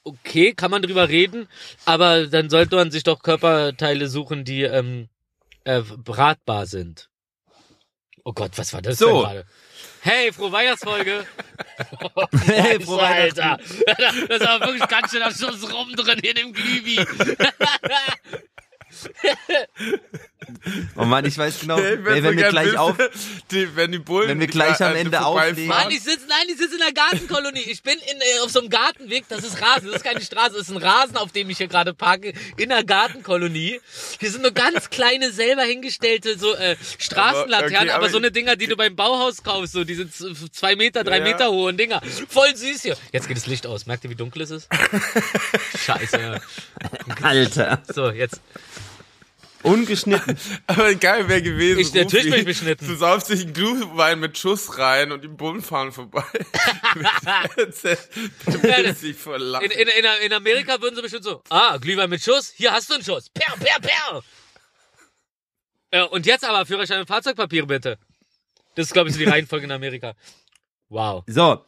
[0.04, 1.48] okay, kann man drüber reden,
[1.86, 5.08] aber dann sollte man sich doch Körperteile suchen, die ähm,
[5.66, 7.10] äh, bratbar sind.
[8.26, 9.08] Oh Gott, was war das So.
[9.08, 9.46] denn gerade?
[10.02, 11.26] Hey, frohe Weihnachtsfolge.
[12.46, 13.58] Hey, frohe Alter.
[14.28, 16.98] Das war wirklich ganz schön am Schuss rum drin in dem Glühwi.
[20.96, 22.96] Oh Mann, ich weiß genau, Ey, ey, wenn so wir gleich wissen, auf,
[23.52, 25.68] die, wenn die Bullen Wenn wir gleich am äh, Ende auflegen.
[25.68, 27.62] Mann, ich sitze, nein, ich sitze in der Gartenkolonie.
[27.62, 29.26] Ich bin in, äh, auf so einem Gartenweg.
[29.30, 29.88] Das ist Rasen.
[29.88, 30.52] Das ist keine Straße.
[30.58, 32.34] Das ist ein Rasen, auf dem ich hier gerade parke.
[32.58, 33.80] In der Gartenkolonie.
[34.20, 37.54] Hier sind nur ganz kleine, selber hingestellte, so, äh, Straßenlaternen.
[37.54, 39.74] Aber, okay, aber, aber so eine Dinger, die du beim Bauhaus kaufst.
[39.74, 41.24] So diese z- zwei Meter, drei Ja.
[41.24, 42.02] Meter hohen Dinger.
[42.30, 42.98] Voll süß hier.
[43.12, 43.86] Jetzt geht das Licht aus.
[43.86, 44.70] Merkt ihr, wie dunkel es ist?
[45.86, 46.20] Scheiße.
[46.20, 46.40] ja.
[47.22, 48.42] Alter, So, jetzt.
[49.64, 50.38] Ungeschnitten.
[50.68, 51.80] Aber geil wäre gewesen.
[51.80, 52.88] Ich- natürlich bin ich beschnitten.
[52.88, 56.24] Du saufst dich einen Glühwein mit Schuss rein und die Bullen fahren vorbei.
[57.56, 59.66] du bist dich Lachen.
[59.66, 62.90] In, in, in, in Amerika würden sie bestimmt so, ah, Glühwein mit Schuss, hier hast
[62.90, 63.30] du einen Schuss.
[63.30, 64.24] Per, per, per.
[65.94, 67.98] Ja, und jetzt aber Führerschein und Fahrzeugpapiere bitte.
[68.76, 70.16] Das ist, glaube ich, so die Reihenfolge in Amerika.
[70.90, 71.24] Wow.
[71.28, 71.64] So,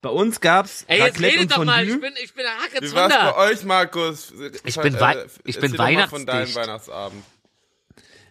[0.00, 1.94] bei uns gab's Ey, jetzt Raclette redet und doch mal, Fondue.
[1.96, 4.32] ich bin, ich bin der Hacke Wie war's bei euch, Markus?
[4.64, 6.56] Ich bin Wei- ich bin mal von deinem weihnachtsdicht.
[6.56, 7.24] Weihnachtsabend.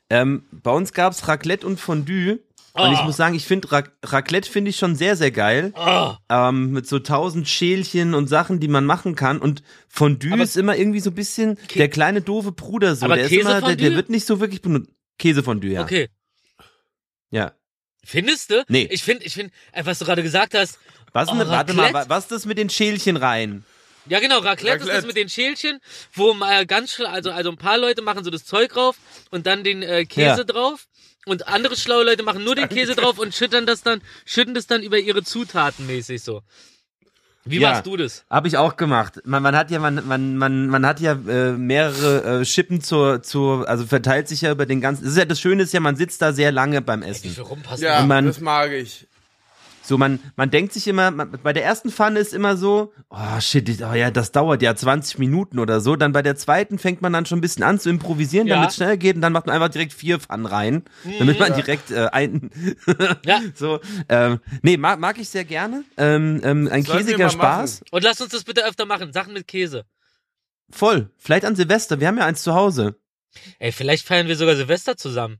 [0.09, 2.39] Ähm, bei uns gab's Raclette und Fondue.
[2.73, 3.03] Und ich Oh.
[3.05, 5.73] muss sagen, ich finde Ra Raclette finde ich schon sehr, sehr geil.
[5.75, 9.39] Oh, Ähm, mit so tausend Schälchen und Sachen, die man machen kann.
[9.39, 13.05] Und Fondue Aber- ist immer irgendwie so ein bisschen der kleine doofe Bruder so.
[13.05, 14.91] Aber der ist immer, der, der wird nicht so wirklich benutzt.
[15.17, 15.81] Käsefondue, ja.
[15.81, 16.09] okay.
[17.31, 17.53] Ja.
[18.09, 18.63] Findest du?
[18.69, 18.87] Nee.
[18.89, 20.79] Ich finde, ich finde, äh, was du gerade gesagt hast,
[21.11, 22.09] Was, Oh, denn, warte mal, Raclette?
[22.09, 23.65] wa- was ist das mit den Schälchen rein?
[24.05, 25.07] Ja, genau, Raclette, ist das Raclette.
[25.07, 25.79] mit den Schälchen,
[26.13, 28.95] wo mal ganz schnell, also, also ein paar Leute machen so das Zeug drauf
[29.31, 30.43] und dann den äh, Käse Ja.
[30.45, 30.87] drauf.
[31.25, 34.67] Und andere schlaue Leute machen nur den Käse drauf und schüttern das dann, schütten das
[34.67, 36.41] dann über ihre Zutaten mäßig so.
[37.49, 37.71] Wie Ja.
[37.71, 38.23] machst du das?
[38.29, 39.21] Habe ich auch gemacht.
[39.25, 43.21] Man, man hat ja, man, man, man, man hat ja äh, mehrere äh, Schippen zur,
[43.23, 45.03] zur, also verteilt sich ja über den ganzen.
[45.03, 47.29] Das ist ja das Schöne ist ja, man sitzt da sehr lange beim Wie Essen.
[47.31, 47.83] viel rumpassen?
[47.83, 49.07] Ja, man- das mag ich.
[49.87, 53.39] So, man, man denkt sich immer, man, bei der ersten Pfanne ist immer so, oh
[53.39, 55.95] shit, oh ja, das dauert ja 20 Minuten oder so.
[55.95, 58.55] Dann bei der zweiten fängt man dann schon ein bisschen an zu improvisieren, Ja.
[58.55, 60.83] damit es schnell geht und dann macht man einfach direkt vier Pfannen rein,
[61.19, 62.51] damit man direkt äh, ein,
[63.23, 63.39] Ja.
[63.55, 65.85] so, ähm, nee, mag, mag ich sehr gerne.
[65.95, 67.83] Ähm, ähm, ein Sollten wir käsiger Spaß.
[67.91, 69.13] Und lass uns das bitte öfter machen.
[69.13, 69.85] Sachen mit Käse.
[70.69, 71.11] Voll.
[71.17, 72.95] Vielleicht an Silvester, wir haben ja eins zu Hause.
[73.59, 75.37] Ey, vielleicht feiern wir sogar Silvester zusammen.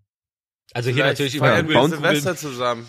[0.73, 2.86] Also hier Vielleicht natürlich über feiern wir Silvester zusammen.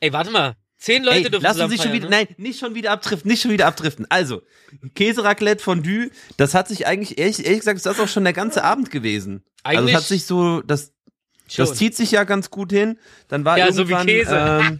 [0.00, 0.56] Ey, warte mal.
[0.78, 2.16] Zehn Leute Ey, dürfen lassen Sie schon wieder, ne?
[2.24, 4.06] nein, nicht schon wieder abdriften, nicht schon wieder abdriften.
[4.08, 4.40] Also,
[4.94, 8.64] Käseraclette Fondue, das hat sich eigentlich, ehrlich, ehrlich gesagt, ist das auch schon der ganze
[8.64, 9.44] Abend gewesen.
[9.62, 10.92] also, Eigentlich es hat sich so, das,
[11.54, 12.98] das zieht sich ja ganz gut hin.
[13.28, 14.78] Dann war Ja, so wie irgendwann, Käse.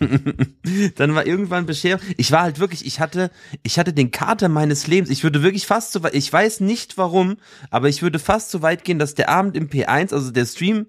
[0.00, 2.00] Ähm, dann war irgendwann Bescherung.
[2.16, 3.30] Ich war halt wirklich, ich hatte,
[3.62, 5.10] ich hatte den Kater meines Lebens.
[5.10, 7.36] Ich würde wirklich fast so weit, ich weiß nicht warum,
[7.70, 10.88] aber ich würde fast so weit gehen, dass der Abend im P1, also der Stream,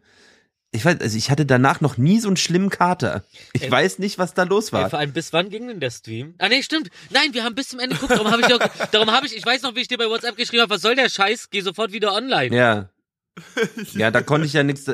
[0.77, 3.23] ich weiß, also ich hatte danach noch nie so einen schlimmen Kater.
[3.53, 3.71] Ich Ey.
[3.71, 4.85] weiß nicht, was da los war.
[4.85, 6.35] Ey, vor allem, bis wann ging denn der Stream?
[6.37, 6.89] Ah, nee, stimmt.
[7.09, 8.11] Nein, wir haben bis zum Ende geguckt.
[8.13, 8.47] Darum habe ich,
[8.91, 10.95] darum habe ich, ich weiß noch, wie ich dir bei WhatsApp geschrieben habe, was soll
[10.95, 11.49] der Scheiß?
[11.49, 12.55] Geh sofort wieder online.
[12.55, 12.89] Ja.
[13.93, 14.85] Ja, da konnte ich ja nichts.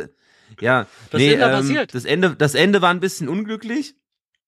[0.59, 1.95] Ja, Was ist denn da passiert?
[1.95, 3.95] Das Ende, das Ende war ein bisschen unglücklich,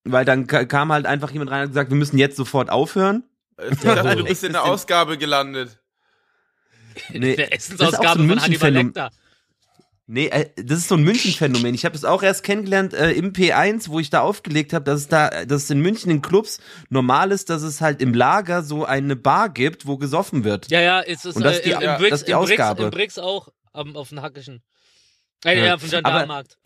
[0.04, 2.70] weil dann ka- kam halt einfach jemand rein und hat gesagt, wir müssen jetzt sofort
[2.70, 3.24] aufhören.
[3.72, 4.16] Ich dachte, wohl.
[4.18, 5.80] du bist in der Ausgabe gelandet.
[7.10, 8.72] Nee, Der das ist auch Essensausgabe so ein von Hannibal.
[8.72, 9.12] Lecter.
[10.08, 11.74] Nee, äh, das ist so ein München-Phänomen.
[11.74, 15.02] Ich habe das auch erst kennengelernt äh, im P1, wo ich da aufgelegt habe, dass
[15.02, 18.62] es da, dass es in München in Clubs normal ist, dass es halt im Lager
[18.62, 20.70] so eine Bar gibt, wo gesoffen wird.
[20.70, 22.32] Ja, ja, es ist Und das äh, ist die- im, ja, Brix, das ist die
[22.34, 22.84] im, Ausgabe.
[22.84, 24.62] im Brix auch am, auf dem Hackischen.
[25.44, 25.66] Äh, Ja.
[25.66, 26.58] ja, vom Gendarmenmarkt.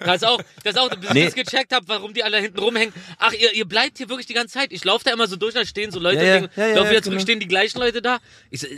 [0.00, 1.26] Das ist auch, das auch, bis Nee.
[1.26, 2.94] ich das gecheckt habe, warum die alle hinten rumhängen.
[3.18, 4.72] Ach, ihr, ihr bleibt hier wirklich die ganze Zeit.
[4.72, 6.74] Ich laufe da immer so durch, da stehen so Leute, Ja, ja, ja, ja, ja,
[6.90, 7.20] wieder zurück, genau.
[7.20, 8.18] stehen die gleichen Leute da.
[8.48, 8.68] Ich so,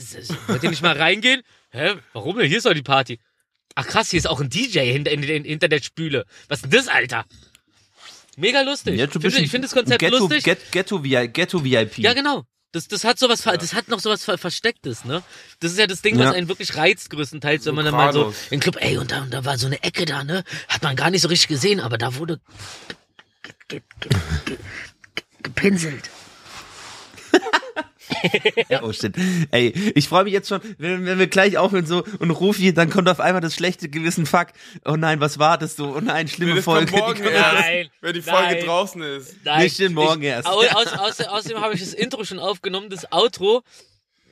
[0.47, 1.43] wollt ihr nicht mal reingehen?
[1.71, 2.49] Hä, warum denn?
[2.49, 3.21] Hier ist doch die Party.
[3.81, 6.27] Ach krass, hier ist auch ein DJ hinter, in, in, hinter der Spüle.
[6.49, 7.25] Was ist denn das, Alter?
[8.37, 8.99] Mega lustig.
[8.99, 10.43] Ja, ich finde ich find das Konzept Ghetto, lustig.
[10.43, 11.99] Get, Ghetto, Ghetto VIP.
[11.99, 12.43] Ja, genau.
[12.73, 15.23] Das, das hat sowas, ver- das hat noch sowas ver Verstecktes, ne?
[15.61, 16.33] Das ist ja das Ding, was Ja.
[16.33, 19.23] einen wirklich reizt, größtenteils, wenn man dann mal so in den Club, ey, und da,
[19.23, 20.43] und da war so eine Ecke da, ne?
[20.69, 22.41] Hat man gar nicht so richtig gesehen, aber da wurde
[23.45, 24.57] ge- ge- ge-
[25.15, 26.11] ge- gepinselt.
[28.69, 29.15] Ja, oh shit.
[29.51, 32.91] Ey, ich freue mich jetzt schon, wenn, wenn wir gleich aufhören so und Rufi, dann
[32.91, 34.49] kommt auf einmal das schlechte Gewissen, fuck,
[34.85, 35.95] oh nein, was war das so?
[35.97, 36.91] Oh nein, schlimme Das Folge.
[36.91, 38.65] kommt morgen Die erst, Nein, wenn die Folge nein.
[38.65, 39.37] draußen ist.
[39.45, 40.49] Nein, Nee, stimmt, morgen ich, erst.
[40.49, 43.63] Au, aus, aus, außerdem habe ich das Intro schon aufgenommen, das Outro.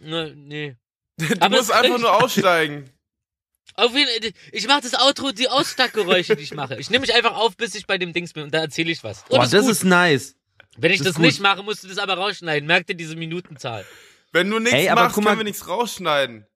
[0.03, 0.77] Ne, nee.
[1.19, 2.91] Du Aber musst einfach nur aussteigen.
[3.75, 6.77] Auf jeden, ich mache das Outro, die Ausstackgeräusche, die ich mache.
[6.77, 9.05] Ich nehme mich einfach auf, bis ich bei dem Dings bin und da erzähle ich
[9.05, 9.23] was.
[9.29, 9.71] Und Boah, ist das gut.
[9.73, 10.36] ist nice.
[10.77, 12.67] Wenn ich das das, nicht mache, musst du das aber rausschneiden.
[12.67, 13.85] Merkt ihr diese Minutenzahl?
[14.33, 16.47] Wenn du nichts Ey, machst, guck mal- können wir nichts rausschneiden.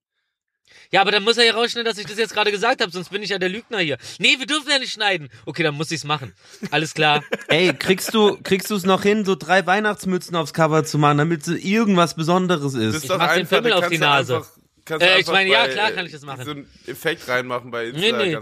[0.92, 3.10] Ja, aber dann muss er ja rausschneiden, dass ich das jetzt gerade gesagt habe, sonst
[3.10, 3.96] bin ich ja der Lügner hier.
[4.18, 5.28] Nee, wir dürfen ja nicht schneiden.
[5.46, 6.34] Okay, dann muss ich's machen.
[6.72, 7.22] Alles klar.
[7.48, 11.18] Ey, kriegst du kriegst du es noch hin, so drei Weihnachtsmützen aufs Cover zu machen,
[11.18, 13.04] damit so irgendwas Besonderes Das ist?
[13.04, 14.36] Ich mach den da auf die Nase.
[14.36, 16.44] Einfach, Äh, ich meine, ja, klar kann ich das machen.
[16.44, 18.00] So einen Effekt reinmachen bei Insta.
[18.00, 18.38] Nee, nee.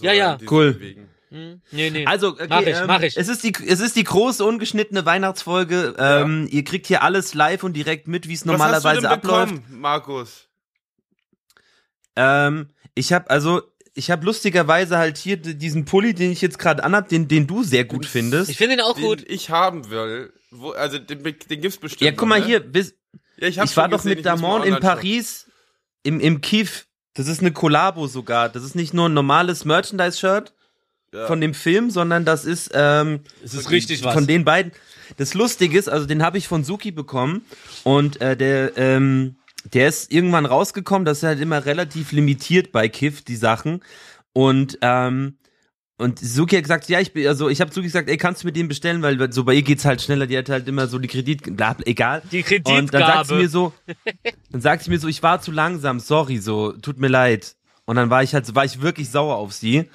[0.00, 0.38] Ja, ja.
[0.50, 0.74] Cool.
[0.74, 1.08] bewegen.
[1.34, 2.06] Hm, nee, nee.
[2.06, 3.16] Also, okay, mach ich, ähm, mach ich.
[3.16, 5.96] Es ist die, es ist die große ungeschnittene Weihnachtsfolge.
[5.98, 9.00] Ähm, ihr kriegt hier alles live und direkt mit, wie es normalerweise Was hast du
[9.00, 9.52] denn abläuft.
[9.54, 10.48] bekommen, Markus?
[12.14, 13.62] Ähm, ich habe also,
[13.94, 17.64] ich habe lustigerweise halt hier diesen Pulli, den ich jetzt gerade anhab, den, den du
[17.64, 18.48] sehr gut findest.
[18.48, 19.24] Ich finde ihn auch Den gut.
[19.26, 20.32] ich haben will.
[20.52, 22.02] Wo, also den, den gibt's bestimmt.
[22.02, 22.46] ja, guck mal ne?
[22.46, 22.94] hier, bis,
[23.38, 24.78] Ja, ich, hab's ich war doch gesehen, mit Damon in.
[24.78, 25.50] Paris
[26.04, 26.86] im, im Kiff.
[27.14, 28.48] Das ist eine Kollabo sogar.
[28.48, 30.52] Das ist nicht nur ein normales Merchandise-Shirt
[31.14, 31.26] Ja.
[31.28, 34.14] von dem Film, sondern das ist ähm, Es ist richtig was.
[34.14, 34.72] von den beiden.
[35.16, 37.42] Das Lustige ist, also den habe ich von Suki bekommen
[37.84, 39.36] und äh, der ähm,
[39.72, 41.04] der ist irgendwann rausgekommen.
[41.04, 43.82] Das ist halt immer relativ limitiert bei Kiff die Sachen
[44.32, 45.36] und ähm,
[45.96, 48.48] und Suki hat gesagt, ja, ich bin, also ich habe Suki gesagt, ey, kannst du
[48.48, 50.98] mir den bestellen, weil so bei ihr geht's halt schneller, die hat halt immer so
[50.98, 52.20] die Kredit, bla, egal.
[52.32, 53.34] Die Und dann sagt sie Kreditgabe.
[53.36, 53.72] mir so,
[54.50, 57.54] dann sagt sie mir so, ich war zu langsam, sorry, so, tut mir leid.
[57.86, 59.90] Und dann war ich halt, war ich wirklich sauer auf sie,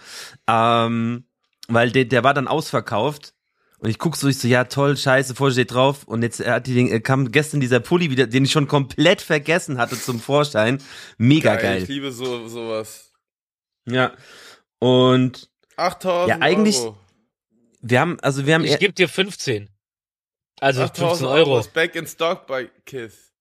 [0.47, 1.25] ähm,
[1.67, 3.33] weil der, der war dann ausverkauft.
[3.79, 6.03] Und ich guck so, ich so, ja toll, scheiße, vorher steht drauf.
[6.03, 9.21] Und jetzt hat die, den, äh, kam gestern dieser Pulli wieder, den ich schon komplett
[9.21, 10.83] vergessen hatte zum Vorschein.
[11.17, 11.83] Mega geil.
[11.83, 13.13] Ich liebe so, sowas.
[13.85, 14.13] Ja.
[14.79, 16.97] Und 8000 Ja, eigentlich- Euro.
[17.81, 19.69] wir haben, also wir haben, Ich gebe dir 15.
[20.59, 21.59] Also 15 8000 Euro.
[21.59, 23.31] ist back in stock bei Kiss.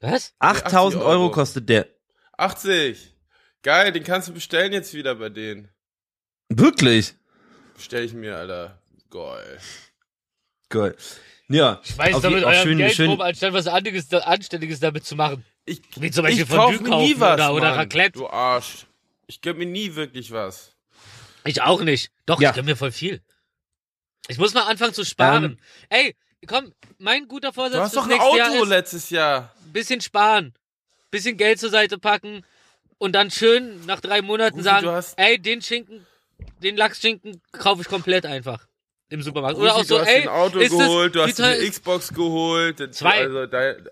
[0.00, 0.34] Was?
[0.38, 1.08] 8000 80 Euro.
[1.10, 1.88] Euro kostet der.
[2.36, 3.14] 80.
[3.62, 5.68] Geil, den kannst du bestellen jetzt wieder bei denen.
[6.48, 7.14] Wirklich?
[7.74, 8.78] Bestell ich mir, Alter.
[9.10, 9.58] Geil.
[10.68, 10.96] Geil.
[11.48, 11.80] Ja.
[11.84, 15.44] Ich weiß auf damit schön, Geld schön, rum, anstatt was Anständiges, Anständiges damit zu machen.
[15.64, 18.18] Ich, Wie zum Beispiel ich Fondue kauf mir kaufen nie was, oder- oder Mann, Raclette.
[18.18, 18.86] Du Arsch.
[19.26, 20.76] Ich gönn mir nie wirklich was.
[21.44, 22.10] Ich auch nicht.
[22.26, 22.50] Doch, Ja.
[22.50, 23.22] ich gönn mir voll viel.
[24.28, 25.44] Ich muss mal anfangen zu sparen.
[25.44, 25.58] Ähm.
[25.88, 26.16] Ey,
[26.46, 29.52] komm, mein guter Vorsatz Du hast doch ein Jahr Auto ist, letztes Jahr.
[29.72, 30.52] bisschen sparen,
[31.10, 32.44] bisschen Geld zur Seite packen
[32.98, 36.06] und dann schön nach drei Monaten Rufi, sagen, du hast- ey, den Schinken,
[36.62, 38.66] den Lachsschinken kaufe ich komplett einfach
[39.08, 39.58] im Supermarkt.
[39.58, 42.12] Oder Rufi, auch so, du hast ey, ein Auto das- geholt, du hast eine Xbox
[42.12, 42.94] geholt.
[42.94, 43.20] Zwei.
[43.22, 43.88] Also dein,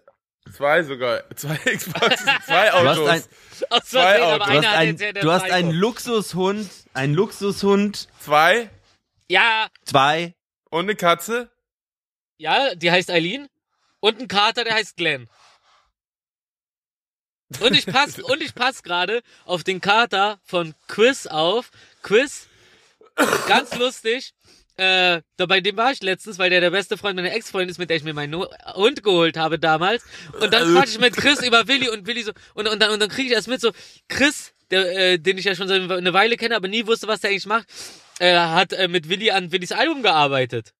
[0.52, 1.22] zwei sogar.
[1.36, 3.08] Zwei Xboxes, zwei Du hast Autos.
[3.08, 3.24] ein,
[3.70, 4.46] aus zwei Autos.
[4.48, 8.68] du hast, ein, du hast einen Luxushund, einen Luxushund, Zwei
[9.28, 10.34] Ja, zwei.
[10.70, 11.50] und eine Katze.
[12.38, 13.48] ja, die heißt Eileen
[14.00, 15.28] und ein Kater, der heißt Glenn.
[17.60, 21.70] Und ich pass, und ich pass gerade auf den Kater von Quiz auf.
[22.02, 22.48] Quiz,
[23.46, 24.32] ganz lustig.
[24.76, 27.78] Äh, da bei dem war ich letztens, weil der der beste Freund meiner Ex-Freundin ist,
[27.78, 28.34] mit der ich mir meinen
[28.74, 30.02] Hund geholt habe damals.
[30.40, 33.00] Und dann quatsch ich mit Chris über Willi und Willi so, und, und dann, und
[33.00, 33.70] dann kriege ich erst mit so,
[34.08, 37.20] Chris, der, äh, den ich ja schon seit eine Weile kenne, aber nie wusste, was
[37.20, 37.68] der eigentlich macht,
[38.18, 40.72] äh, hat äh, mit Willi an Willis Album gearbeitet.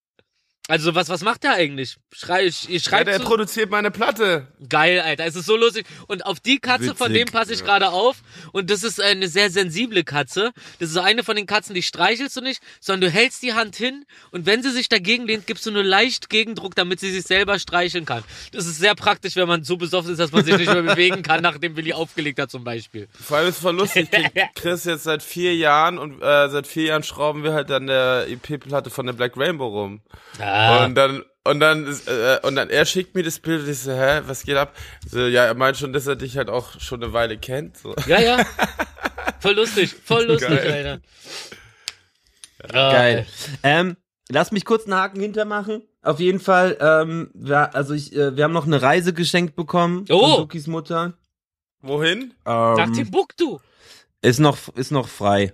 [0.66, 1.96] Also was, was macht der eigentlich?
[2.10, 4.48] Schrei, ich, ich Ja, schreibe der so, produziert meine Platte.
[4.66, 5.26] Geil, Alter.
[5.26, 5.84] Es ist so lustig.
[6.06, 7.66] Und auf die Katze von Witzig, dem passe ich ja.
[7.66, 8.22] gerade auf.
[8.52, 10.52] Und das ist eine sehr sensible Katze.
[10.78, 13.52] Das ist so eine von den Katzen, die streichelst du nicht, sondern du hältst die
[13.52, 17.10] Hand hin und wenn sie sich dagegen lehnt, gibst du nur leicht Gegendruck, damit sie
[17.10, 18.24] sich selber streicheln kann.
[18.52, 21.22] Das ist sehr praktisch, wenn man so besoffen ist, dass man sich nicht mehr bewegen
[21.22, 23.08] kann, nachdem Willi aufgelegt hat zum Beispiel.
[23.12, 24.08] Vor allem ist es voll lustig.
[24.54, 28.26] Chris jetzt seit vier Jahren und äh, seit vier Jahren schrauben wir halt an der
[28.28, 30.00] EP-Platte von der Black Rainbow rum.
[30.54, 30.84] Ah.
[30.84, 33.92] Und dann und dann äh, und dann er schickt mir das Bild und ich so,
[33.92, 34.74] hä, was geht ab?
[35.08, 37.76] So, ja, er meint schon, dass er dich halt auch schon eine Weile kennt.
[37.76, 37.94] So.
[38.06, 38.44] Ja, ja.
[39.40, 40.72] Voll lustig, voll lustig, Geil.
[40.86, 41.00] Alter.
[42.72, 43.26] Ah, Geil.
[43.62, 43.96] Ähm,
[44.30, 45.82] lass mich kurz einen Haken hintermachen.
[46.02, 50.06] Auf jeden Fall, ähm, wir, also ich, äh, wir haben noch eine Reise geschenkt bekommen
[50.10, 50.20] Oh.
[50.20, 51.12] von Sukis Mutter.
[51.82, 52.32] Wohin?
[52.46, 53.58] Nach Ähm, Timbuktu.
[54.22, 55.52] ist noch, ist noch frei.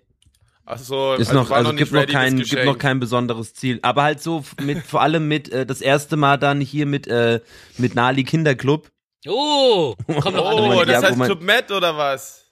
[0.71, 3.81] Achso, Ist also noch, also noch gibt noch kein, gibt noch kein besonderes Ziel.
[3.83, 7.41] Aber halt so mit, vor allem mit, äh, das erste Mal dann hier mit, äh,
[7.79, 8.89] mit Nali Kinderclub.
[9.27, 12.45] Oh, kommt noch Oh, Ja, das wo heißt man- Club Med oder was?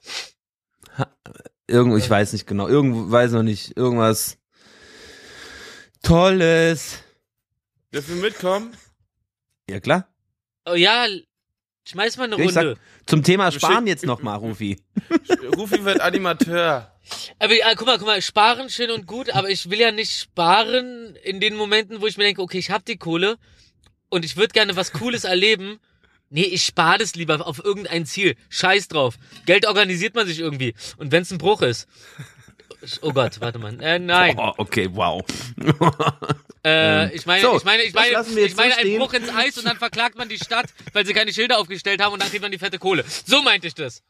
[1.67, 2.67] Irgendwo, ich weiß nicht genau.
[2.67, 3.77] Irgendwo, weiß noch nicht.
[3.77, 4.37] Irgendwas
[6.03, 6.99] Tolles.
[7.93, 8.75] Dürfen wir mitkommen?
[9.69, 10.07] Ja, klar.
[10.67, 11.05] Oh ja,
[11.89, 12.75] schmeiß mal eine Ich Runde.
[12.75, 14.79] sag, zum Thema Sparen jetzt nochmal, Rufi.
[15.57, 16.91] Rufi wird Animateur.
[17.39, 20.11] Aber äh, guck mal, guck mal, sparen schön und gut, aber ich will ja nicht
[20.13, 23.37] sparen in den Momenten, wo ich mir denke, okay, ich hab die Kohle
[24.09, 25.79] und ich würde gerne was Cooles erleben.
[26.31, 28.35] Nee, ich spare das lieber auf irgendein Ziel.
[28.49, 29.15] Scheiß drauf.
[29.47, 30.75] Geld organisiert man sich irgendwie.
[30.97, 31.87] Und wenn's ein Bruch ist.
[33.01, 33.79] Oh Gott, warte mal.
[33.81, 34.35] Äh, nein.
[34.39, 35.21] Oh, okay, wow.
[36.65, 38.97] Äh, ich meine, So, ich meine, ich meine, ich meine so ein.
[38.97, 42.11] Bruch ins Eis und dann verklagt man die Stadt, weil sie keine Schilder aufgestellt haben
[42.11, 43.05] und dann kriegt man die fette Kohle.
[43.25, 44.03] So meinte ich das.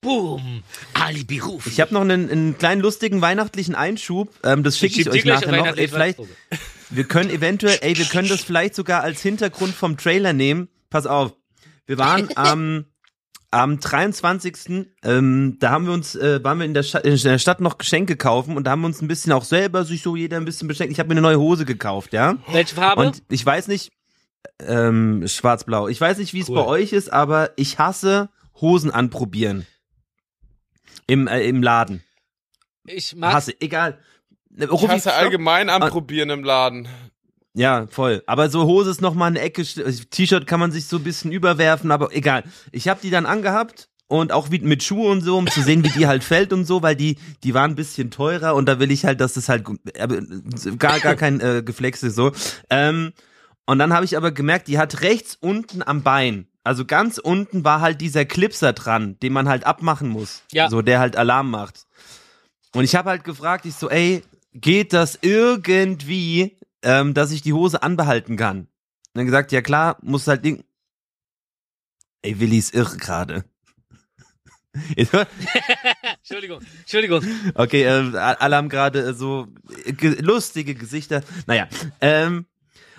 [0.00, 0.62] Boom.
[0.92, 1.66] Alibi Ruf.
[1.66, 4.32] Ich habe noch einen, einen kleinen lustigen weihnachtlichen Einschub.
[4.44, 5.76] Ähm, das schicke ich, dir euch nachher noch.
[5.76, 6.20] Ey, vielleicht,
[6.90, 10.68] wir können eventuell, ey, wir können das vielleicht sogar als Hintergrund vom Trailer nehmen.
[10.90, 11.32] Pass auf.
[11.86, 12.84] Wir waren am,
[13.54, 14.86] am 23.
[15.04, 17.78] Ähm, da haben wir uns, äh, waren wir in der, Sta in der Stadt noch
[17.78, 20.44] Geschenke kaufen und da haben wir uns ein bisschen auch selber sich so jeder ein
[20.44, 20.92] bisschen beschenkt.
[20.92, 22.36] Ich habe mir eine neue Hose gekauft, ja.
[22.50, 23.02] Welche Farbe?
[23.06, 23.92] Und ich weiß nicht,
[24.60, 25.86] ähm, schwarz-blau.
[25.88, 26.56] Ich weiß nicht, wie es Cool.
[26.56, 28.28] bei euch ist, aber ich hasse
[28.60, 29.66] Hosen anprobieren.
[31.06, 32.02] Im, äh, im Laden.
[32.84, 33.98] ich mag Hasse, egal.
[34.56, 35.22] Ich Rufi, hasse stopp.
[35.22, 36.88] allgemein anprobieren im Laden.
[37.54, 38.22] Ja, voll.
[38.26, 39.62] Aber so Hose ist noch mal eine Ecke.
[39.62, 42.44] T-Shirt kann man sich so ein bisschen überwerfen, aber egal.
[42.72, 45.84] Ich habe die dann angehabt und auch wie, mit Schuhe und so, um zu sehen,
[45.84, 48.78] wie die halt fällt und so, weil die die waren ein bisschen teurer und da
[48.80, 49.64] will ich halt, dass das halt
[49.98, 50.20] aber
[50.78, 52.32] gar gar kein äh, Geflex ist so.
[52.70, 53.12] Ähm,
[53.66, 57.62] und dann habe ich aber gemerkt, die hat rechts unten am Bein, also ganz unten
[57.62, 60.42] war halt dieser Clipser dran, den man halt abmachen muss.
[60.50, 60.70] Ja.
[60.70, 61.86] So, der halt Alarm macht.
[62.74, 64.22] Und ich habe halt gefragt, ich so, ey,
[64.54, 68.60] geht das irgendwie, ähm, dass ich die Hose anbehalten kann?
[68.60, 68.68] Und
[69.14, 70.64] dann gesagt, ja klar, muss halt Ding.
[72.22, 73.44] Ey, Willi ist irre gerade.
[74.96, 77.22] Entschuldigung, Entschuldigung.
[77.54, 79.46] okay, äh, alle haben gerade äh, so
[79.84, 81.22] äh, ge lustige Gesichter.
[81.46, 81.68] Naja,
[82.00, 82.46] ähm,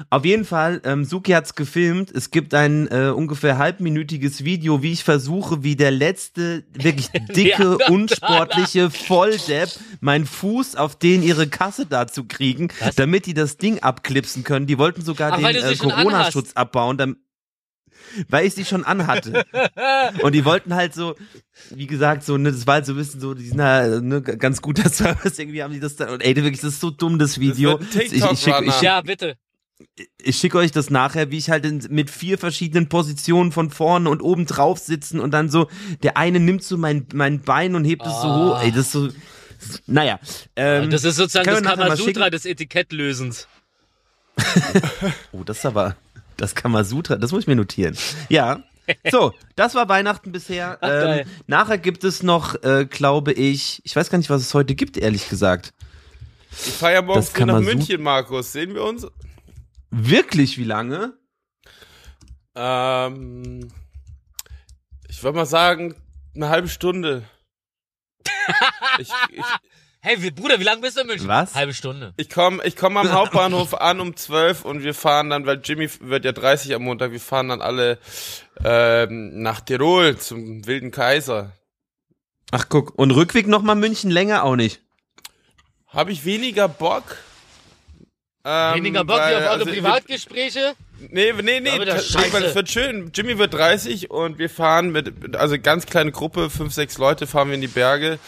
[0.10, 2.12] auf jeden Fall, ähm, Suki hat's gefilmt.
[2.12, 7.78] Es gibt ein äh, ungefähr halbminütiges Video, wie ich versuche, wie der letzte wirklich dicke,
[7.90, 9.70] unsportliche Volldepp
[10.02, 12.96] meinen Fuß auf den ihre Kasse da zu kriegen, Was?
[12.96, 14.68] damit die das Ding abklipsen können.
[14.68, 17.16] Die wollten sogar Ach, den äh, Corona-Schutz abbauen, dann,
[18.30, 19.46] weil ich sie schon anhatte.
[20.22, 21.16] Und die wollten halt so,
[21.70, 24.22] wie gesagt, so, ne, das war halt so ein bisschen so, die sind halt, ne,
[24.22, 27.18] ganz guter Service, irgendwie haben die das da, und ey, wirklich, das ist so dumm,
[27.18, 27.78] das Video.
[27.78, 29.38] ein ich, ich, schick, ich, Ja, bitte.
[30.22, 34.10] Ich schicke euch das nachher, wie ich halt in, mit vier verschiedenen Positionen von vorne
[34.10, 35.70] und oben drauf sitzen und dann so,
[36.04, 38.58] der eine nimmt so mein, mein Bein und hebt es so Ah.
[38.58, 39.10] hoch, ey, das ist so,
[39.88, 40.20] naja.
[40.56, 43.48] Ähm, Das ist sozusagen das Kamasutra des Etikettlösens.
[45.32, 45.96] Oh, das ist aber,
[46.38, 47.98] das Kamasutra, das muss ich mir notieren.
[48.30, 48.64] Ja.
[49.10, 50.78] So, das war Weihnachten bisher.
[50.82, 54.54] Ach, ähm, nachher gibt es noch, äh, glaube ich, ich weiß gar nicht, was es
[54.54, 55.74] heute gibt, ehrlich gesagt.
[56.52, 58.52] Ich fahre ja morgen früh nach München, Markus.
[58.54, 59.08] Sehen wir uns?
[59.98, 61.14] Wirklich, wie lange?
[62.54, 63.72] Ähm,
[65.08, 65.96] ich würde mal sagen,
[66.36, 67.24] eine halbe Stunde.
[69.00, 69.44] ich ich,
[70.02, 71.28] Hey, wie, Bruder, wie lange bist du in München?
[71.30, 71.56] Was?
[71.56, 72.14] Halbe Stunde.
[72.18, 75.90] ich komme ich komm am Hauptbahnhof an um 12 und wir fahren dann, weil Jimmy
[76.02, 77.98] wird ja 30 am Montag, wir fahren dann alle
[78.64, 81.54] ähm, nach Tirol zum Wilden Kaiser.
[82.52, 82.94] Ach, guck.
[83.00, 84.82] Und Rückweg nochmal München länger auch nicht.
[85.88, 87.18] Habe ich weniger Bock?
[88.48, 90.76] Ähm, Weniger Bock weil, auf eure also, Privatgespräche?
[91.10, 92.32] Nee, nee, nee, Aber das Scheiße.
[92.32, 93.12] weil es wird schön.
[93.14, 97.48] Jimmy wird 30 und wir fahren mit, also ganz kleine Gruppe, fünf, sechs Leute, fahren
[97.50, 98.20] wir in die Berge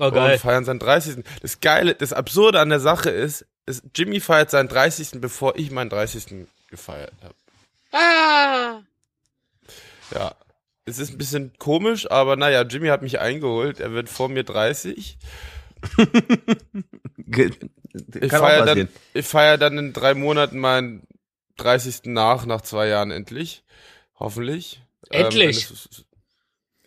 [0.00, 0.38] Oh, und geil.
[0.38, 1.24] feiern seinen 30.
[1.40, 5.20] Das Geile, das Absurde an der Sache ist, ist Jimmy feiert seinen 30.
[5.20, 6.46] bevor ich meinen 30.
[6.70, 7.34] gefeiert habe.
[7.92, 8.80] Ah!
[10.14, 10.34] Ja.
[10.84, 13.80] Es ist ein bisschen komisch, aber naja, Jimmy hat mich eingeholt.
[13.80, 15.16] Er wird vor mir 30.
[18.20, 21.06] Ich feiere dann, ich feier dann in drei Monaten meinen
[21.58, 22.02] 30.
[22.06, 23.64] nach, nach zwei Jahren endlich.
[24.18, 24.82] Hoffentlich.
[25.10, 25.68] Endlich.
[25.68, 26.04] wenn es-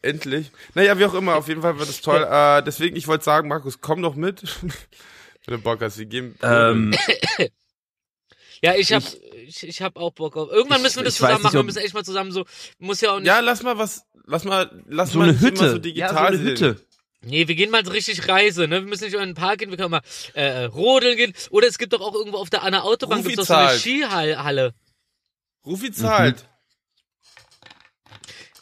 [0.02, 0.52] endlich.
[0.74, 2.24] Naja, wie auch immer, auf jeden Fall wird es toll.
[2.30, 4.44] Äh, deswegen, ich wollte sagen, Markus, komm doch mit.
[5.48, 6.36] Wenn du Bock hast, wir gehen.
[6.42, 6.94] Ähm,
[8.64, 9.04] Ja, ich hab,
[9.46, 10.50] ich, ich hab auch Bock auf.
[10.50, 11.56] Irgendwann Ich- müssen wir das ich weiß zusammen nicht, machen.
[11.56, 12.46] Wir müssen echt mal zusammen so,
[12.80, 13.28] muss ja auch nicht.
[13.28, 15.70] ja, lass mal was, lass mal, lass so mal eine Hütte.
[15.72, 16.80] so digital ja, so eine sehen.
[17.26, 18.82] Nee, wir gehen mal so richtig Reise, ne?
[18.82, 20.02] Wir müssen nicht in den Park gehen, wir können mal
[20.36, 21.34] äh, äh, rodeln gehen.
[21.50, 23.80] Oder es gibt doch auch irgendwo auf der Anna Autobahn Rufi gibt's doch so eine.
[23.80, 24.74] Skihalle.
[25.66, 26.48] Rufi zahlt.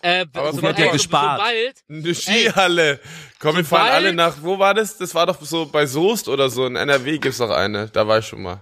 [0.02, 1.40] Äh, Aber so, der so, gespart?
[1.40, 3.00] Sobald, Eine Skihalle.
[3.40, 4.98] Komm, wir fahren alle nach, wo war das?
[4.98, 6.66] Das war doch so bei Soest oder so.
[6.66, 7.88] In NRW gibt's doch eine.
[7.90, 8.62] Da war ich schon mal.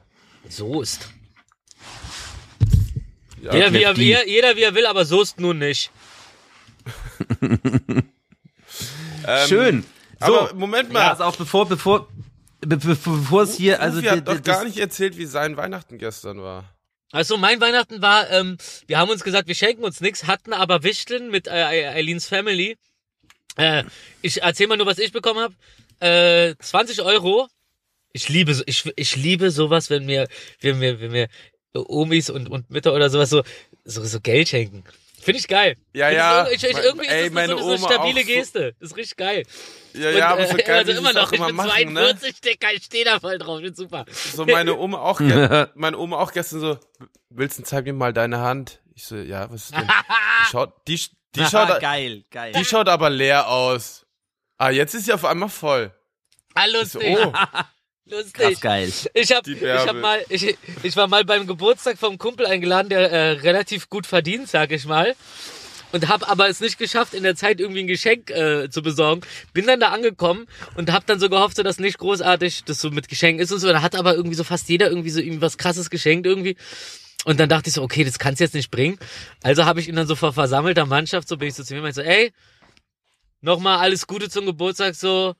[0.49, 1.09] Soest.
[3.41, 3.53] Ja.
[3.53, 5.91] Jeder er, wie er, jeder wie er will, aber Soest nun nicht.
[9.27, 9.85] Ähm, Schön.
[10.19, 10.99] So, aber Moment mal.
[10.99, 12.07] ja, also auch bevor, bevor,
[12.61, 15.97] be, be, bevor es hier, also Rufi hat doch gar nicht erzählt, wie sein Weihnachten
[15.97, 16.65] gestern war.
[17.11, 18.57] Also mein Weihnachten war, ähm,
[18.87, 22.77] wir haben uns gesagt, wir schenken uns nichts, hatten aber Wichteln mit äh, Eileens Family.
[23.57, 23.83] Äh,
[24.21, 25.53] ich erzähl mal nur, was ich bekommen habe.
[25.99, 27.47] Äh, 20 Euro.
[28.13, 30.27] Ich liebe, so- ich, ich liebe sowas, wenn mir,
[30.61, 31.27] wenn mir, wenn mir
[31.73, 33.43] Omis und, und Mütter oder sowas so,
[33.85, 34.83] so, so Geld schenken.
[35.21, 35.77] Finde ich geil.
[35.93, 36.47] Ja, Find ja.
[36.47, 38.75] Ich, ich, irgendwie ey, ist das so, meine so eine Oma stabile auch so- Geste.
[38.79, 39.43] ist richtig geil.
[39.93, 42.15] Ja, Und, ja, aber so äh, geil, also immer noch, ich immer bin machen, ne?
[42.15, 44.05] 42, Dicker, ich stehe da voll drauf, ich bin super.
[44.11, 45.19] So meine Oma auch,
[45.75, 46.77] meine Oma auch gestern so,
[47.29, 48.79] Wilson, zeig mir mal deine Hand.
[48.95, 49.87] Ich so, ja, was ist denn?
[49.87, 50.99] Die schaut, die,
[51.35, 52.51] die schaut, geil, geil.
[52.53, 54.05] die schaut aber leer aus.
[54.57, 55.91] Ah, jetzt ist sie auf einmal voll.
[56.53, 57.17] Ah, Ich so, lustig.
[57.19, 57.33] oh,
[58.11, 58.33] lustig.
[58.33, 58.91] Krass geil.
[59.13, 63.11] Ich hab, ich hab mal, ich, ich war mal beim Geburtstag vom Kumpel eingeladen, der
[63.11, 65.15] äh, relativ gut verdient, sag ich mal.
[65.91, 69.21] Und hab aber es nicht geschafft, in der Zeit irgendwie ein Geschenk äh, zu besorgen.
[69.53, 72.91] Bin dann da angekommen und hab dann so gehofft, so, dass nicht großartig das so
[72.91, 73.67] mit Geschenken ist und so.
[73.67, 76.55] Da hat aber irgendwie so fast jeder irgendwie so ihm was krasses geschenkt irgendwie.
[77.25, 78.97] Und dann dachte ich so, okay, das kannst du jetzt nicht bringen.
[79.43, 81.81] Also habe ich ihn dann so vor versammelter Mannschaft, so bin ich so zu mir,
[81.81, 82.31] meinte so, ey,
[83.41, 85.35] nochmal alles Gute zum Geburtstag, so,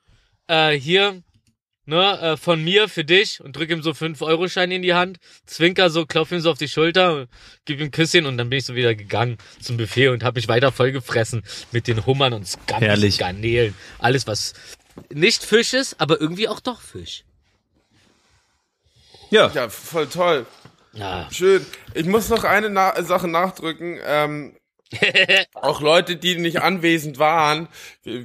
[0.47, 1.23] äh, hier,
[1.85, 5.89] ne, äh, von mir für dich und drück ihm so 5-Euro-Schein in die Hand, zwinker
[5.89, 7.27] so, klopf ihm so auf die Schulter,
[7.65, 10.39] gib ihm ein Küsschen und dann bin ich so wieder gegangen zum Buffet und habe
[10.39, 13.75] mich weiter vollgefressen mit den Hummern und und Garnelen.
[13.99, 14.53] Alles, was
[15.09, 17.23] nicht Fisch ist, aber irgendwie auch doch Fisch.
[19.29, 19.49] Ja.
[19.53, 20.45] ja, voll toll.
[20.93, 21.29] Ja.
[21.31, 21.65] Schön.
[21.93, 23.97] Ich muss noch eine Na Sache nachdrücken.
[24.05, 24.57] Ähm,
[25.53, 27.67] auch Leute, die nicht anwesend waren,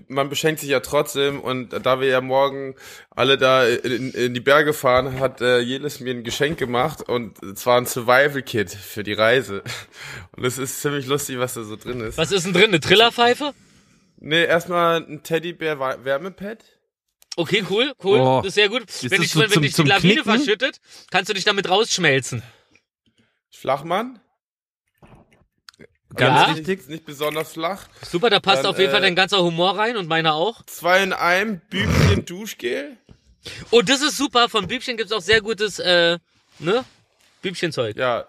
[0.09, 2.75] man beschenkt sich ja trotzdem und da wir ja morgen
[3.11, 7.39] alle da in, in die Berge fahren, hat äh, Jelis mir ein Geschenk gemacht und
[7.59, 9.63] zwar ein Survival-Kit für die Reise.
[10.37, 12.19] Und es ist ziemlich lustig, was da so drin ist.
[12.19, 12.65] Was ist denn drin?
[12.65, 13.53] Eine Trillerpfeife?
[14.19, 16.65] Nee, erstmal ein Teddybär-Wärmepad.
[17.37, 18.19] Okay, cool, cool.
[18.19, 18.37] Oh.
[18.39, 18.83] Das ist sehr gut.
[19.03, 20.25] wenn das dich, so wenn zum- dich die Lawine Knicken?
[20.25, 22.43] verschüttet, kannst du dich damit rausschmelzen.
[23.51, 24.21] Flachmann.
[26.15, 26.57] Ganz Ja.
[26.57, 26.79] wichtig.
[26.79, 27.87] Nicht, nicht besonders flach.
[28.09, 30.65] Super, da passt Dann, auf jeden Fall äh, dein ganzer Humor rein und meiner auch.
[30.67, 32.97] Zwei in einem Bübchen Duschgel.
[33.71, 34.49] Und Oh, das ist super.
[34.49, 36.19] Von Bübchen gibt's auch sehr gutes, äh,
[36.59, 36.85] ne?
[37.43, 37.97] Bübchenzeug.
[37.97, 38.27] Ja,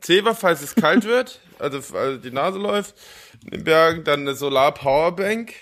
[0.00, 2.94] Zeber, falls es kalt wird, also, also die Nase läuft.
[3.44, 5.54] In den Bergen dann eine Solar-Powerbank.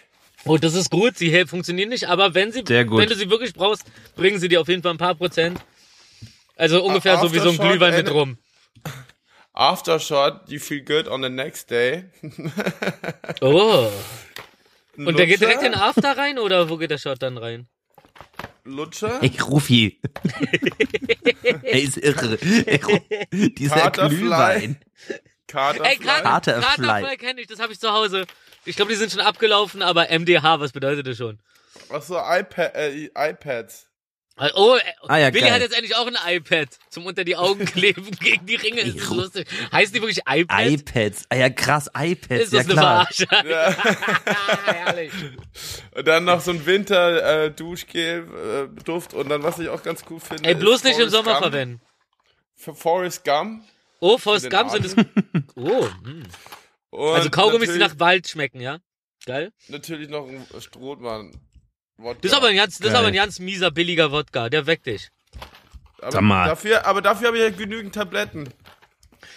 [0.45, 1.19] Oh, das ist gut.
[1.19, 2.99] Sie funktionieren nicht, aber wenn sie, Sehr gut.
[3.01, 5.61] wenn du sie wirklich brauchst, bringen sie dir auf jeden Fall ein paar Prozent.
[6.57, 8.39] Also ungefähr so wie so ein Glühwein mit rum.
[9.57, 12.05] Aftershot, you feel good on the next day.
[13.41, 13.91] Oh.
[14.99, 17.67] Und der geht direkt in den After rein oder wo geht der Shot dann rein?
[18.65, 20.01] Lutscher, Ey, Rufi.
[21.43, 22.39] er ist irre.
[22.41, 24.17] Ey, Ru- Dieser Katerfly.
[24.19, 24.77] Glühwein.
[25.47, 25.89] Katerfly.
[25.89, 26.87] Ey, Kater- Katerfly.
[26.87, 28.27] Katerfly kenne ich, das habe ich zu Hause.
[28.65, 31.39] Ich glaube, die sind schon abgelaufen, aber MDH, was bedeutet das schon?
[31.91, 33.86] Achso, iPad, äh, iPads.
[34.55, 35.53] Oh, äh, Ah, ja, Willi geil.
[35.55, 38.85] hat jetzt endlich auch ein iPad zum unter die Augen kleben gegen die Ringe.
[38.85, 39.49] Das ist lustig.
[39.73, 40.67] Heißt die wirklich iPad?
[40.67, 41.25] iPads.
[41.31, 42.45] Ah ja, krass, iPads.
[42.45, 43.09] ist ja das eine klar.
[43.11, 43.27] Verarsche?
[44.67, 45.13] Herrlich.
[45.95, 49.15] Und dann noch so ein Winter-Duschgel-Duft.
[49.15, 50.49] und dann, was ich auch ganz cool finde.
[50.49, 51.43] Ey, bloß nicht im Forrest Sommer Gump.
[51.45, 51.81] verwenden.
[52.55, 53.65] Für Forrest Gump.
[54.01, 54.97] Oh, Forrest den Gump sind es.
[55.55, 56.23] Oh, hm.
[56.91, 58.79] Und also Kaugummis, die nach Wald schmecken, ja?
[59.25, 59.53] Geil.
[59.69, 61.33] Natürlich noch ein Strohmann.
[61.99, 62.21] Wodka.
[62.23, 64.49] Das ist aber ein ganz, das ist aber ein ganz mieser, billiger Wodka.
[64.51, 65.09] Der weckt dich.
[66.01, 66.49] aber Sag mal.
[66.49, 68.49] Dafür, aber dafür habe ich ja genügend Tabletten.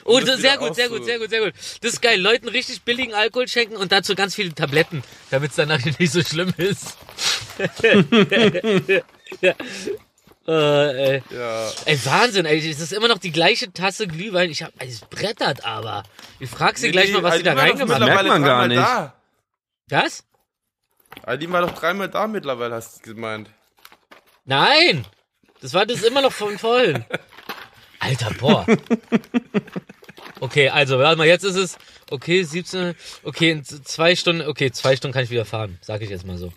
[0.05, 1.53] Oh, das das, sehr gut, sehr gut, sehr gut, sehr gut.
[1.81, 2.19] Das ist geil.
[2.19, 6.21] Leuten richtig billigen Alkohol schenken und dazu ganz viele Tabletten, damit es danach nicht so
[6.21, 6.97] schlimm ist.
[9.41, 9.53] ja.
[10.47, 11.23] Äh, ey.
[11.29, 11.69] Ja.
[11.85, 12.57] ey, Wahnsinn, ey.
[12.57, 14.49] Es ist immer noch die gleiche Tasse Glühwein.
[14.49, 16.01] Ich hab, ey, es brettert aber.
[16.39, 18.25] Ich frag sie gleich mal, was sie da Aline war doch reingemacht Merkt haben.
[18.25, 18.79] mittlerweile man gar nicht.
[18.79, 20.01] Da.
[20.01, 20.23] Was?
[21.23, 23.49] Aline war doch dreimal da mittlerweile, hast du gemeint.
[24.45, 25.05] Nein!
[25.61, 27.05] Das war das immer noch von vorhin.
[27.99, 28.65] Alter, boah.
[30.39, 31.77] Okay, also, warte mal, jetzt ist es,
[32.09, 36.09] okay, 17, okay, in zwei Stunden, okay, zwei Stunden kann ich wieder fahren, sag ich
[36.09, 36.53] jetzt mal so.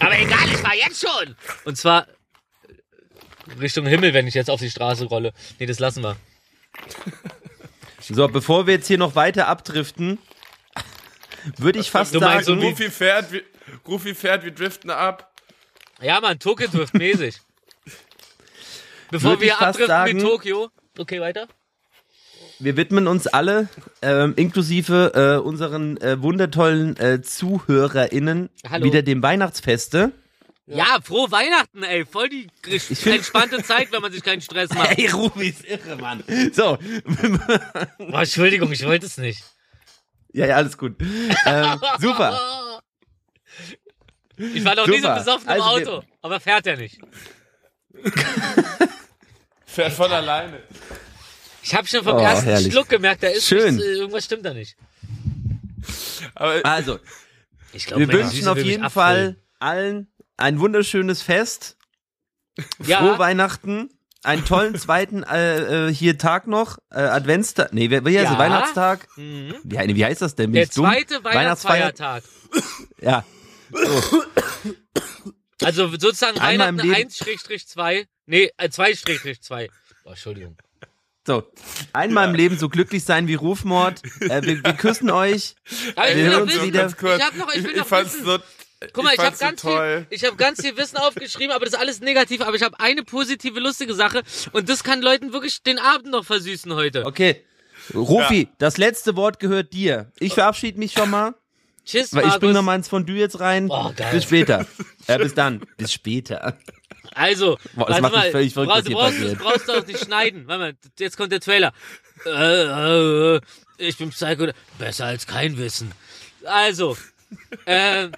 [0.00, 1.36] Aber egal, ich fahr jetzt schon!
[1.64, 2.08] Und zwar
[3.60, 5.32] Richtung Himmel, wenn ich jetzt auf die Straße rolle.
[5.58, 6.16] Nee, das lassen wir.
[8.00, 10.18] So, bevor wir jetzt hier noch weiter abdriften,
[11.56, 13.42] würde ich fast Du meinst sagen, so Rufi fährt, wir,
[13.86, 15.32] Rufi fährt, wir driften ab.
[16.00, 17.36] Ja, Mann, Tokio trifft mäßig.
[19.10, 20.70] Bevor Würd ich wir fast abdriften sagen- wie Tokio.
[20.98, 21.46] Okay, weiter.
[22.58, 23.68] wir widmen uns alle,
[24.02, 28.84] ähm, inklusive äh, unseren äh, wundertollen äh, ZuhörerInnen, Hallo.
[28.84, 30.12] wieder dem Weihnachtsfeste.
[30.66, 32.04] Ja, frohe Weihnachten, ey.
[32.04, 32.48] Voll die
[33.06, 34.98] entspannte Zeit, wenn man sich keinen Stress macht.
[34.98, 36.22] Ey, Ruby ist irre, Mann.
[36.52, 36.76] So,
[37.98, 39.42] Boah, Entschuldigung, ich wollte es nicht.
[40.32, 40.96] Ja, ja, alles gut.
[41.46, 42.80] Ähm, super.
[44.36, 46.06] Ich war noch nie so besoffen Also im wir- Auto.
[46.22, 46.98] Aber fährt er nicht.
[49.66, 50.62] Fährt von alleine.
[51.62, 52.72] Ich habe schon vom Oh, ersten herrlich.
[52.72, 53.74] Schluck gemerkt, da ist Schön.
[53.76, 54.76] nichts, äh, irgendwas stimmt da nicht.
[56.34, 56.98] Aber Also,
[57.72, 58.88] Ich glaube, wir wünschen Süße auf jeden.
[58.90, 61.76] Fall allen ein wunderschönes Fest.
[62.86, 62.98] Ja.
[62.98, 63.90] Frohe Weihnachten.
[64.24, 66.78] Einen tollen zweiten äh, äh, hier Tag noch.
[66.90, 67.72] Äh, Adventstag.
[67.72, 68.32] Nee, wie, heißt Ja.
[68.32, 68.38] es?
[68.38, 69.06] Weihnachtstag?
[69.16, 69.54] Mhm.
[69.64, 70.46] Wie, wie heißt das denn?
[70.46, 70.86] Bin Der ich dumm?
[70.86, 72.22] zweite Weihnachtsfeiertag.
[73.00, 73.24] Ja.
[75.62, 77.10] Also sozusagen Einmal im Weihnachten Leben.
[77.10, 78.06] 1-2.
[78.26, 79.68] Nee, äh, 2-2.
[80.04, 80.56] Oh, Entschuldigung.
[81.26, 81.50] So.
[81.92, 84.00] Einmal im Leben so glücklich sein wie Rufmord.
[84.20, 85.56] Äh, wir, wir küssen euch.
[85.96, 86.92] Aber ich Wir will hören noch uns wissen, wieder.
[86.92, 87.18] kurz.
[87.18, 88.24] Ich hab noch- ich will noch fand's wissen.
[88.24, 88.38] so.
[88.92, 91.64] Guck mal, ich, habe fand's so ganz viel, ich habe ganz viel Wissen aufgeschrieben, aber
[91.64, 92.40] das ist alles negativ.
[92.42, 94.22] Aber ich habe eine positive, lustige Sache
[94.52, 97.04] und das kann Leuten wirklich den Abend noch versüßen heute.
[97.06, 97.44] Okay.
[97.94, 100.12] Rufi, das letzte Wort gehört dir.
[100.20, 101.34] Ich verabschiede mich schon mal.
[101.84, 102.54] Tschüss, Weil ich bring Markus.
[102.54, 103.68] noch mal ins Fondue jetzt rein.
[103.70, 104.08] Oh, geil.
[104.12, 104.66] Bis später.
[105.06, 105.62] äh, bis dann.
[105.78, 106.58] Bis später.
[107.14, 109.18] Also, Boah, das warte macht mich mal, völlig du verrückt, brauchst, was du hier brauchst,
[109.18, 109.38] passiert.
[109.38, 110.46] brauchst du auch nicht schneiden.
[110.46, 111.72] Warte mal, jetzt kommt der Trailer.
[112.26, 113.40] Äh, äh, äh,
[113.78, 114.48] ich bin Psycho.
[114.78, 115.92] Besser als kein Wissen.
[116.44, 116.96] Also,
[117.64, 118.08] äh,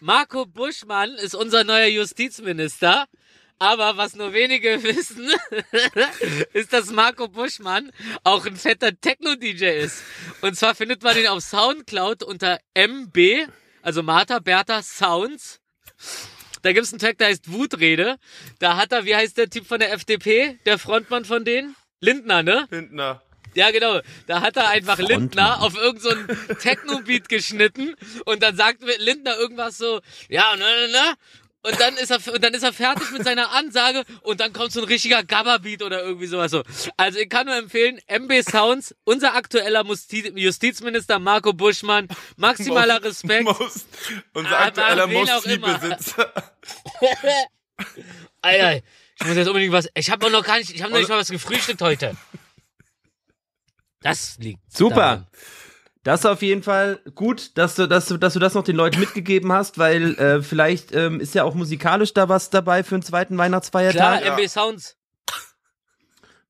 [0.00, 3.06] Marco Buschmann ist unser neuer Justizminister.
[3.60, 5.32] Aber was nur wenige wissen,
[6.52, 7.90] ist, dass Marco Buschmann
[8.22, 10.02] auch ein fetter Techno-DJ ist.
[10.42, 13.48] Und zwar findet man ihn auf Soundcloud unter MB,
[13.82, 15.60] also Martha Bertha Sounds.
[16.62, 18.18] Da gibt's einen Track, der heißt Wutrede.
[18.60, 20.58] Da hat er, wie heißt der Typ von der FDP?
[20.64, 21.74] Der Frontmann von denen?
[22.00, 22.68] Lindner, ne?
[22.70, 23.22] Lindner.
[23.58, 24.00] Ja, genau.
[24.28, 25.20] Da hat er einfach Frontmann.
[25.20, 30.88] Lindner auf irgendeinen so Techno-Beat geschnitten und dann sagt Lindner irgendwas so, ja, ne, ne,
[30.92, 31.14] ne.
[31.62, 34.70] Und dann ist er, und dann ist er fertig mit seiner Ansage und dann kommt
[34.70, 36.62] so ein richtiger Gabba-Beat oder irgendwie sowas so.
[36.96, 42.06] Also ich kann nur empfehlen, MB Sounds, unser aktueller Musti- Justizminister Marco Buschmann,
[42.36, 43.42] maximaler Respekt.
[43.42, 43.88] Most,
[44.34, 45.08] unser aktueller.
[45.08, 46.32] Mosti-Besitzer.
[48.42, 48.82] Ei, ei,
[49.20, 49.88] ich muss jetzt unbedingt was.
[49.94, 52.16] Ich habe auch noch gar nicht, ich habe noch nicht mal was gefrühstückt heute.
[54.00, 54.60] Das liegt.
[54.72, 54.94] Super.
[54.96, 55.26] daran.
[56.04, 58.76] Das ist auf jeden Fall gut, dass du, dass du, dass du das noch den
[58.76, 62.94] Leuten mitgegeben hast, weil äh, vielleicht ähm, ist ja auch musikalisch da was dabei für
[62.94, 64.96] einen zweiten Weihnachtsfeiertag, Klar, MB Sounds.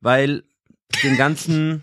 [0.01, 0.45] weil
[1.03, 1.83] den ganzen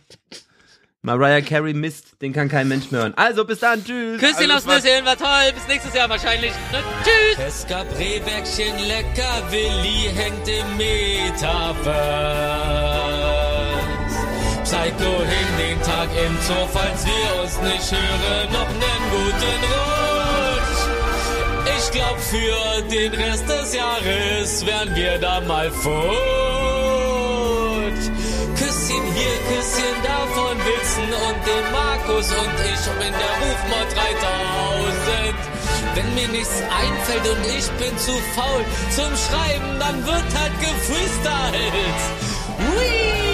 [1.01, 3.13] Mariah Carey Mist, den kann kein Mensch mehr hören.
[3.15, 4.19] Also bis dann, tschüss.
[4.21, 5.51] Küsschen aufs Nüsschen, war toll.
[5.53, 6.51] Bis nächstes Jahr wahrscheinlich.
[6.71, 6.81] Ne?
[7.03, 7.37] Tschüss.
[7.45, 12.94] Es gab Rehbäckchen lecker, Willi hängt im Metaverse.
[14.65, 20.83] Psycho hing den Tag im Zoo, falls wir uns nicht hören, noch nen guten Rutsch.
[21.77, 26.01] Ich glaub, für den Rest des Jahres werden wir da mal fort.
[28.57, 35.35] Küsschen hier, Küsschen da von Wilson und dem Markus und ich bin der Rufmord 3000.
[35.93, 41.99] Wenn mir nichts einfällt und ich bin zu faul zum Schreiben, dann wird halt gefreestylt.
[42.57, 43.24] Whee!